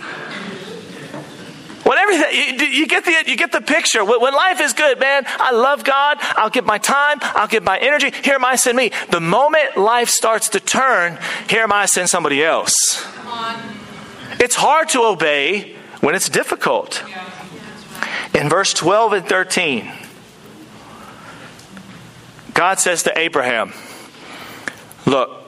Everything, 2.12 2.60
you, 2.60 2.67
you, 2.67 2.88
get 2.88 3.05
the, 3.05 3.23
you 3.27 3.36
get 3.36 3.51
the 3.51 3.62
picture. 3.62 4.03
When 4.03 4.34
life 4.34 4.60
is 4.62 4.73
good, 4.73 4.99
man, 4.99 5.25
I 5.27 5.51
love 5.51 5.84
God. 5.84 6.17
I'll 6.21 6.49
give 6.49 6.65
my 6.65 6.77
time. 6.77 7.19
I'll 7.21 7.47
give 7.47 7.63
my 7.63 7.77
energy. 7.77 8.12
Here 8.23 8.36
am 8.36 8.45
I, 8.45 8.55
send 8.55 8.77
me. 8.77 8.91
The 9.12 9.19
moment 9.19 9.77
life 9.77 10.10
starts 10.10 10.49
to 10.49 10.60
turn, 10.60 11.19
here 11.49 11.62
am 11.62 11.71
I, 11.71 11.86
send 11.86 12.10
somebody 12.10 12.43
else. 12.43 12.73
It's 14.39 14.55
hard 14.55 14.89
to 14.89 15.01
obey 15.01 15.75
when 16.01 16.15
it's 16.15 16.29
difficult. 16.29 17.03
In 18.34 18.49
verse 18.49 18.73
12 18.73 19.13
and 19.13 19.27
13, 19.27 19.91
God 22.53 22.79
says 22.79 23.03
to 23.03 23.17
Abraham, 23.17 23.73
Look, 25.05 25.38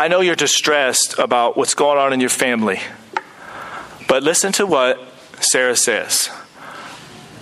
I 0.00 0.08
know 0.08 0.22
you're 0.22 0.34
distressed 0.34 1.18
about 1.18 1.58
what's 1.58 1.74
going 1.74 1.98
on 1.98 2.14
in 2.14 2.20
your 2.20 2.30
family, 2.30 2.80
but 4.08 4.22
listen 4.22 4.50
to 4.52 4.64
what 4.64 4.98
Sarah 5.40 5.76
says. 5.76 6.30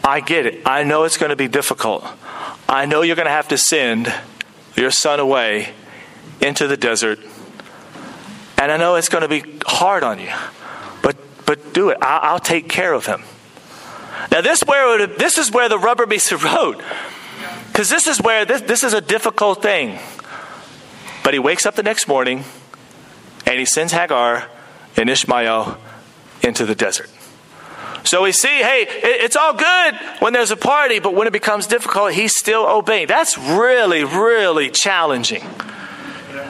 I 0.02 0.18
get 0.18 0.44
it. 0.44 0.66
I 0.66 0.82
know 0.82 1.04
it's 1.04 1.18
going 1.18 1.30
to 1.30 1.36
be 1.36 1.46
difficult. 1.46 2.04
I 2.68 2.84
know 2.84 3.02
you're 3.02 3.14
going 3.14 3.26
to 3.26 3.30
have 3.30 3.46
to 3.48 3.58
send 3.58 4.12
your 4.74 4.90
son 4.90 5.20
away 5.20 5.68
into 6.40 6.66
the 6.66 6.76
desert. 6.76 7.20
And 8.60 8.72
I 8.72 8.76
know 8.76 8.96
it's 8.96 9.08
going 9.08 9.22
to 9.22 9.28
be 9.28 9.44
hard 9.64 10.02
on 10.02 10.18
you 10.18 10.32
but 11.00 11.16
but 11.46 11.72
do 11.72 11.90
it. 11.90 11.98
I'll, 12.02 12.32
I'll 12.32 12.40
take 12.40 12.68
care 12.68 12.92
of 12.92 13.06
him. 13.06 13.22
Now, 14.32 14.40
this, 14.40 14.64
where 14.64 15.06
this 15.06 15.38
is 15.38 15.52
where 15.52 15.68
the 15.68 15.78
rubber 15.78 16.08
meets 16.08 16.30
the 16.30 16.38
road. 16.38 16.82
Because 17.68 17.88
this 17.88 18.08
is 18.08 18.20
where 18.20 18.44
this, 18.44 18.62
this 18.62 18.82
is 18.82 18.94
a 18.94 19.00
difficult 19.00 19.62
thing. 19.62 20.00
But 21.28 21.34
he 21.34 21.40
wakes 21.40 21.66
up 21.66 21.74
the 21.74 21.82
next 21.82 22.08
morning 22.08 22.44
and 23.44 23.58
he 23.58 23.66
sends 23.66 23.92
Hagar 23.92 24.48
and 24.96 25.10
Ishmael 25.10 25.76
into 26.42 26.64
the 26.64 26.74
desert. 26.74 27.10
So 28.02 28.22
we 28.22 28.32
see, 28.32 28.48
hey, 28.48 28.86
it's 28.88 29.36
all 29.36 29.52
good 29.52 29.94
when 30.20 30.32
there's 30.32 30.52
a 30.52 30.56
party, 30.56 31.00
but 31.00 31.14
when 31.14 31.26
it 31.26 31.34
becomes 31.34 31.66
difficult, 31.66 32.12
he's 32.12 32.32
still 32.34 32.64
obeying. 32.66 33.08
That's 33.08 33.36
really, 33.36 34.04
really 34.04 34.70
challenging. 34.70 35.44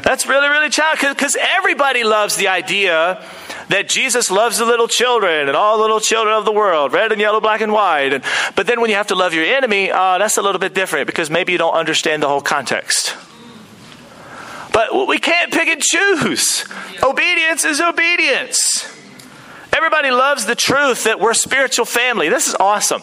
That's 0.03 0.29
really, 0.29 0.49
really 0.49 0.71
challenging 0.71 1.11
because 1.11 1.37
everybody 1.57 2.05
loves 2.05 2.37
the 2.37 2.47
idea 2.47 3.21
that 3.71 3.89
Jesus 3.89 4.31
loves 4.31 4.59
the 4.59 4.65
little 4.65 4.87
children 4.87 5.49
and 5.49 5.57
all 5.57 5.79
the 5.79 5.83
little 5.83 5.99
children 5.99 6.37
of 6.37 6.45
the 6.45 6.53
world, 6.53 6.93
red 6.93 7.11
and 7.11 7.21
yellow, 7.21 7.41
black 7.41 7.63
and 7.63 7.73
white. 7.73 8.13
And, 8.13 8.23
but 8.55 8.69
then 8.69 8.81
when 8.81 8.91
you 8.91 8.97
have 8.97 9.09
to 9.09 9.17
love 9.17 9.35
your 9.35 9.45
enemy, 9.45 9.91
uh, 9.91 10.19
that's 10.19 10.37
a 10.37 10.43
little 10.43 10.61
bit 10.61 10.73
different 10.73 11.09
because 11.09 11.31
maybe 11.31 11.51
you 11.51 11.59
don't 11.59 11.75
understand 11.75 12.23
the 12.23 12.29
whole 12.29 12.41
context. 12.41 13.17
But 14.73 15.09
we 15.09 15.19
can't 15.19 15.53
pick 15.53 15.69
and 15.69 15.83
choose. 15.83 16.65
Obedience 17.03 17.65
is 17.65 17.81
obedience. 17.81 18.95
Everybody 19.73 20.11
loves 20.11 20.47
the 20.47 20.55
truth 20.55 21.05
that 21.05 21.21
we're 21.21 21.35
spiritual 21.35 21.85
family. 21.85 22.29
This 22.29 22.49
is 22.49 22.55
awesome. 22.59 23.03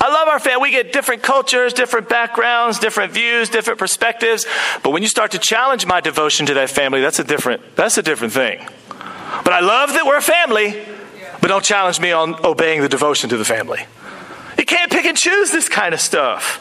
I 0.00 0.08
love 0.08 0.28
our 0.28 0.40
family. 0.40 0.62
We 0.62 0.70
get 0.70 0.92
different 0.92 1.22
cultures, 1.22 1.72
different 1.72 2.08
backgrounds, 2.08 2.78
different 2.78 3.12
views, 3.12 3.48
different 3.48 3.78
perspectives. 3.78 4.46
But 4.82 4.90
when 4.90 5.02
you 5.02 5.08
start 5.08 5.32
to 5.32 5.38
challenge 5.38 5.86
my 5.86 6.00
devotion 6.00 6.46
to 6.46 6.54
that 6.54 6.70
family, 6.70 7.00
that's 7.00 7.18
a 7.18 7.24
different 7.24 7.76
that's 7.76 7.98
a 7.98 8.02
different 8.02 8.32
thing. 8.32 8.66
But 8.88 9.52
I 9.52 9.60
love 9.60 9.92
that 9.92 10.06
we're 10.06 10.16
a 10.16 10.22
family, 10.22 10.84
but 11.40 11.48
don't 11.48 11.64
challenge 11.64 12.00
me 12.00 12.12
on 12.12 12.34
obeying 12.44 12.80
the 12.80 12.88
devotion 12.88 13.30
to 13.30 13.36
the 13.36 13.44
family. 13.44 13.86
You 14.58 14.64
can't 14.64 14.90
pick 14.90 15.04
and 15.04 15.16
choose 15.16 15.50
this 15.50 15.68
kind 15.68 15.94
of 15.94 16.00
stuff. 16.00 16.60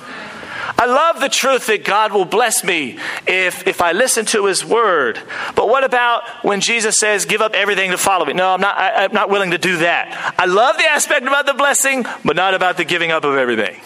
I 0.81 0.85
love 0.85 1.19
the 1.19 1.29
truth 1.29 1.67
that 1.67 1.85
God 1.85 2.11
will 2.11 2.25
bless 2.25 2.63
me 2.63 2.97
if, 3.27 3.67
if 3.67 3.81
I 3.81 3.91
listen 3.91 4.25
to 4.25 4.47
His 4.47 4.65
word. 4.65 5.21
But 5.53 5.69
what 5.69 5.83
about 5.83 6.23
when 6.43 6.59
Jesus 6.59 6.97
says, 6.97 7.25
give 7.25 7.39
up 7.39 7.53
everything 7.53 7.91
to 7.91 7.99
follow 7.99 8.25
me? 8.25 8.33
No, 8.33 8.49
I'm 8.49 8.61
not, 8.61 8.75
I, 8.75 9.03
I'm 9.03 9.13
not 9.13 9.29
willing 9.29 9.51
to 9.51 9.59
do 9.59 9.77
that. 9.77 10.33
I 10.39 10.47
love 10.47 10.77
the 10.77 10.85
aspect 10.85 11.21
about 11.27 11.45
the 11.45 11.53
blessing, 11.53 12.03
but 12.25 12.35
not 12.35 12.55
about 12.55 12.77
the 12.77 12.83
giving 12.83 13.11
up 13.11 13.25
of 13.25 13.35
everything. 13.35 13.79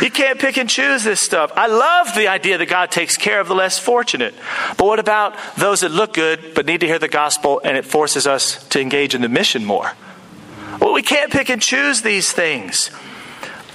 You 0.00 0.12
can't 0.12 0.38
pick 0.38 0.58
and 0.58 0.70
choose 0.70 1.02
this 1.02 1.20
stuff. 1.20 1.50
I 1.56 1.66
love 1.66 2.14
the 2.14 2.28
idea 2.28 2.56
that 2.56 2.66
God 2.66 2.92
takes 2.92 3.16
care 3.16 3.40
of 3.40 3.48
the 3.48 3.56
less 3.56 3.80
fortunate. 3.80 4.32
But 4.76 4.86
what 4.86 5.00
about 5.00 5.36
those 5.56 5.80
that 5.80 5.90
look 5.90 6.14
good 6.14 6.54
but 6.54 6.66
need 6.66 6.82
to 6.82 6.86
hear 6.86 7.00
the 7.00 7.08
gospel 7.08 7.60
and 7.64 7.76
it 7.76 7.84
forces 7.84 8.28
us 8.28 8.62
to 8.68 8.80
engage 8.80 9.16
in 9.16 9.22
the 9.22 9.28
mission 9.28 9.64
more? 9.64 9.94
Well, 10.80 10.92
we 10.92 11.02
can't 11.02 11.32
pick 11.32 11.48
and 11.48 11.60
choose 11.60 12.02
these 12.02 12.30
things. 12.30 12.92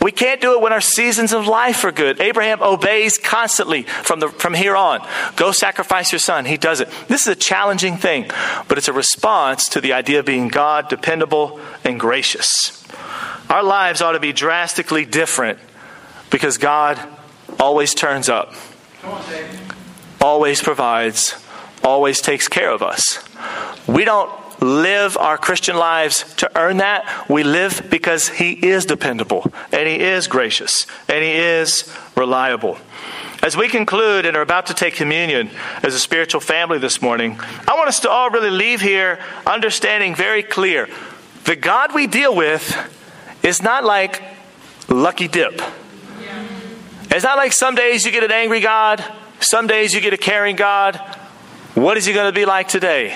We 0.07 0.13
can't 0.13 0.39
do 0.39 0.53
it 0.53 0.61
when 0.61 0.71
our 0.71 0.79
seasons 0.79 1.33
of 1.33 1.47
life 1.47 1.83
are 1.83 1.91
good. 1.91 2.21
Abraham 2.21 2.63
obeys 2.63 3.17
constantly 3.17 3.83
from, 3.83 4.21
the, 4.21 4.29
from 4.29 4.53
here 4.53 4.73
on. 4.73 5.05
Go 5.35 5.51
sacrifice 5.51 6.13
your 6.13 6.19
son. 6.19 6.45
He 6.45 6.55
does 6.55 6.79
it. 6.79 6.87
This 7.09 7.23
is 7.23 7.27
a 7.27 7.35
challenging 7.35 7.97
thing, 7.97 8.31
but 8.69 8.77
it's 8.77 8.87
a 8.87 8.93
response 8.93 9.67
to 9.67 9.81
the 9.81 9.91
idea 9.91 10.19
of 10.21 10.25
being 10.25 10.47
God, 10.47 10.87
dependable, 10.87 11.59
and 11.83 11.99
gracious. 11.99 12.85
Our 13.49 13.63
lives 13.63 14.01
ought 14.01 14.13
to 14.13 14.21
be 14.21 14.31
drastically 14.31 15.03
different 15.03 15.59
because 16.29 16.57
God 16.57 16.97
always 17.59 17.93
turns 17.93 18.29
up, 18.29 18.53
always 20.21 20.63
provides, 20.63 21.35
always 21.83 22.21
takes 22.21 22.47
care 22.47 22.71
of 22.71 22.81
us. 22.81 23.21
We 23.85 24.05
don't 24.05 24.31
live 24.59 25.17
our 25.17 25.37
Christian 25.37 25.77
lives 25.77 26.23
to 26.35 26.57
earn 26.57 26.77
that. 26.77 27.29
We 27.29 27.43
live 27.43 27.87
because 27.89 28.29
He 28.29 28.53
is 28.53 28.85
dependable, 28.85 29.51
and 29.71 29.87
He 29.87 29.99
is 29.99 30.27
gracious, 30.27 30.87
and 31.07 31.23
He 31.23 31.31
is 31.31 31.93
reliable. 32.15 32.77
As 33.43 33.55
we 33.55 33.69
conclude 33.69 34.25
and 34.25 34.35
are 34.35 34.41
about 34.41 34.65
to 34.67 34.73
take 34.73 34.95
communion 34.95 35.51
as 35.83 35.93
a 35.93 35.99
spiritual 35.99 36.41
family 36.41 36.79
this 36.79 37.01
morning, 37.01 37.39
I 37.67 37.75
want 37.75 37.87
us 37.87 37.99
to 38.01 38.09
all 38.09 38.29
really 38.29 38.49
leave 38.49 38.81
here 38.81 39.19
understanding 39.45 40.15
very 40.15 40.41
clear 40.41 40.89
the 41.47 41.55
God 41.55 41.95
we 41.95 42.07
deal 42.07 42.35
with 42.35 42.75
is 43.41 43.61
not 43.61 43.85
like 43.85 44.21
lucky 44.89 45.29
dip. 45.29 45.61
It's 47.09 47.23
not 47.23 47.37
like 47.37 47.53
some 47.53 47.73
days 47.73 48.05
you 48.05 48.11
get 48.11 48.25
an 48.25 48.33
angry 48.33 48.59
God, 48.59 49.01
some 49.39 49.65
days 49.65 49.93
you 49.93 50.01
get 50.01 50.11
a 50.11 50.17
caring 50.17 50.57
God. 50.57 50.97
What 51.73 51.95
is 51.95 52.05
He 52.05 52.11
going 52.11 52.27
to 52.27 52.37
be 52.37 52.45
like 52.45 52.67
today? 52.67 53.15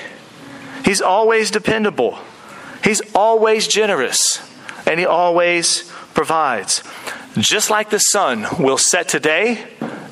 He's 0.84 1.02
always 1.02 1.52
dependable, 1.52 2.20
He's 2.84 3.02
always 3.14 3.68
generous, 3.68 4.20
and 4.86 5.00
He 5.00 5.06
always 5.06 5.92
provides. 6.14 6.84
Just 7.38 7.70
like 7.70 7.90
the 7.90 8.00
sun 8.00 8.46
will 8.60 8.78
set 8.78 9.08
today 9.08 9.64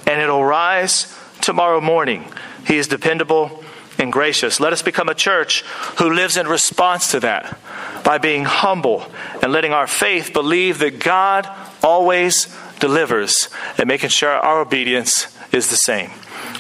and 0.08 0.22
it'll 0.22 0.46
rise 0.46 1.14
tomorrow 1.42 1.82
morning. 1.82 2.26
He 2.66 2.78
is 2.78 2.88
dependable 2.88 3.64
and 3.98 4.12
gracious. 4.12 4.60
Let 4.60 4.72
us 4.72 4.82
become 4.82 5.10
a 5.10 5.14
church 5.14 5.62
who 5.98 6.10
lives 6.10 6.38
in 6.38 6.48
response 6.48 7.12
to 7.12 7.20
that 7.20 7.60
by 8.04 8.18
being 8.18 8.46
humble 8.46 9.12
and 9.44 9.52
letting 9.52 9.74
our 9.74 9.88
faith 9.88 10.32
believe 10.32 10.80
that 10.80 11.00
God 11.00 11.48
always 11.84 12.48
delivers 12.80 13.50
and 13.78 13.88
making 13.88 14.10
sure 14.10 14.32
our 14.32 14.62
obedience 14.62 15.28
is 15.52 15.70
the 15.70 15.76
same. 15.76 16.12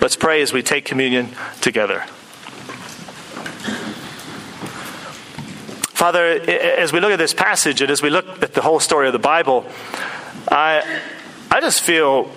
Let's 0.01 0.17
pray 0.17 0.41
as 0.41 0.51
we 0.51 0.61
take 0.61 0.85
communion 0.85 1.29
together. 1.61 2.03
Father, 5.99 6.27
as 6.27 6.93
we 6.93 7.01
look 7.01 7.11
at 7.11 7.19
this 7.19 7.33
passage 7.33 7.81
and 7.81 7.91
as 7.91 8.01
we 8.01 8.09
look 8.09 8.41
at 8.41 8.53
the 8.53 8.61
whole 8.61 8.79
story 8.79 9.07
of 9.07 9.11
the 9.11 9.19
Bible, 9.19 9.65
I, 10.49 11.01
I 11.51 11.59
just 11.59 11.81
feel 11.81 12.31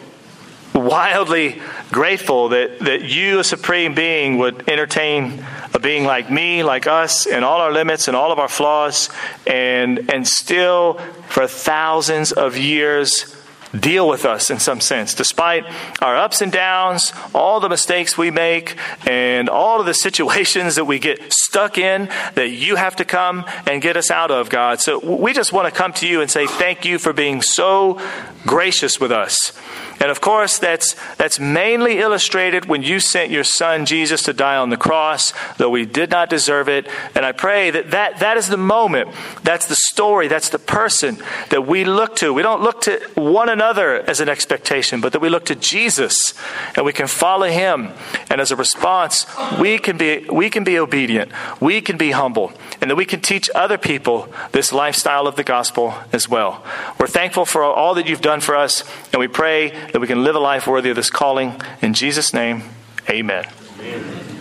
wildly 0.75 1.63
grateful 1.93 2.49
that, 2.49 2.81
that 2.81 3.03
you, 3.03 3.39
a 3.39 3.45
supreme 3.45 3.95
being, 3.95 4.39
would 4.39 4.69
entertain 4.69 5.47
a 5.73 5.79
being 5.79 6.03
like 6.03 6.29
me, 6.29 6.65
like 6.65 6.89
us, 6.89 7.25
and 7.25 7.45
all 7.45 7.61
our 7.61 7.71
limits 7.71 8.09
and 8.09 8.17
all 8.17 8.33
of 8.33 8.41
our 8.41 8.49
flaws, 8.49 9.11
and, 9.47 10.11
and 10.13 10.27
still, 10.27 10.95
for 11.29 11.47
thousands 11.47 12.33
of 12.33 12.57
years, 12.57 13.33
deal 13.79 14.09
with 14.09 14.25
us 14.25 14.51
in 14.51 14.59
some 14.59 14.81
sense, 14.81 15.15
despite 15.15 15.65
our 16.01 16.17
ups 16.17 16.43
and 16.43 16.53
downs, 16.53 17.13
all 17.35 17.61
the 17.61 17.69
mistakes 17.69 18.19
we 18.19 18.31
make, 18.31 18.77
and 19.07 19.49
all 19.49 19.81
of 19.81 19.87
the 19.87 19.95
situations 19.95 20.75
that 20.77 20.85
we 20.85 20.99
get 20.99 21.33
stuck 21.33 21.79
in 21.79 22.09
that 22.35 22.51
you 22.51 22.77
have 22.77 22.97
to 22.97 23.05
come 23.05 23.45
and 23.67 23.83
get 23.83 23.97
us 23.97 24.11
out 24.11 24.31
of, 24.31 24.51
God. 24.51 24.81
So 24.81 24.99
we 24.99 25.33
just 25.33 25.53
want 25.53 25.73
to 25.73 25.77
come 25.77 25.93
to 25.95 26.07
you 26.07 26.21
and 26.21 26.31
say 26.31 26.47
thank 26.47 26.85
you 26.85 26.99
for 26.99 27.13
being 27.13 27.43
so 27.43 28.01
gracious 28.47 29.01
with 29.01 29.13
us. 29.13 29.53
And 30.01 30.11
of 30.11 30.21
course, 30.21 30.59
that's, 30.59 30.95
that's 31.15 31.39
mainly 31.39 32.01
illustrated 32.01 32.65
when 32.65 32.83
you 32.83 32.99
sent 32.99 33.31
your 33.31 33.45
son 33.45 33.87
Jesus 33.87 34.25
to 34.25 34.33
die 34.33 34.57
on 34.57 34.71
the 34.71 34.77
cross, 34.77 35.33
though 35.59 35.71
we 35.71 35.87
did 35.87 36.11
not 36.11 36.29
deserve 36.29 36.69
it. 36.69 36.89
And 37.15 37.25
I 37.25 37.31
pray 37.31 37.71
that 37.71 37.93
that, 37.93 38.19
that 38.19 38.37
is 38.37 38.49
the 38.49 38.57
moment, 38.57 39.11
that's 39.45 39.67
the 39.67 39.77
story, 39.77 40.27
that's 40.27 40.49
the 40.49 40.59
person 40.59 41.19
that 41.51 41.69
we 41.69 41.85
look 41.85 42.17
to. 42.17 42.33
We 42.33 42.43
don't 42.43 42.63
look 42.63 42.81
to 42.83 43.01
one 43.15 43.49
another 43.63 44.03
as 44.11 44.19
an 44.19 44.29
expectation, 44.29 45.01
but 45.01 45.13
that 45.13 45.21
we 45.21 45.29
look 45.29 45.45
to 45.45 45.55
Jesus 45.55 46.35
and 46.75 46.85
we 46.85 46.93
can 46.93 47.07
follow 47.07 47.47
him. 47.47 47.93
And 48.29 48.41
as 48.41 48.51
a 48.51 48.57
response, 48.57 49.25
we 49.61 49.79
can 49.79 49.97
be, 49.97 50.27
we 50.29 50.51
can 50.51 50.65
be 50.65 50.79
obedient, 50.79 51.31
we 51.61 51.81
can 51.81 51.97
be 51.97 52.11
humble, 52.11 52.53
and 52.81 52.91
that 52.91 52.97
we 52.97 53.05
can 53.05 53.21
teach 53.21 53.49
other 53.55 53.79
people 53.79 54.33
this 54.51 54.73
lifestyle 54.73 55.29
of 55.29 55.37
the 55.37 55.45
gospel 55.45 55.95
as 56.13 56.29
well. 56.29 56.65
We're 56.99 57.07
thankful 57.07 57.45
for 57.45 57.63
all 57.63 57.95
that 57.95 58.09
you've 58.09 58.21
done 58.21 58.41
for 58.41 58.57
us, 58.57 58.83
and 59.13 59.21
we 59.21 59.29
pray 59.29 59.71
that 59.93 60.01
we 60.01 60.09
can 60.09 60.25
live 60.25 60.35
a 60.35 60.41
life 60.41 60.67
worthy 60.67 60.91
of 60.91 60.97
this 60.97 61.11
calling. 61.11 61.61
In 61.81 61.95
Jesus' 61.95 62.35
name, 62.35 62.65
amen. 63.09 63.45
amen. 63.79 64.33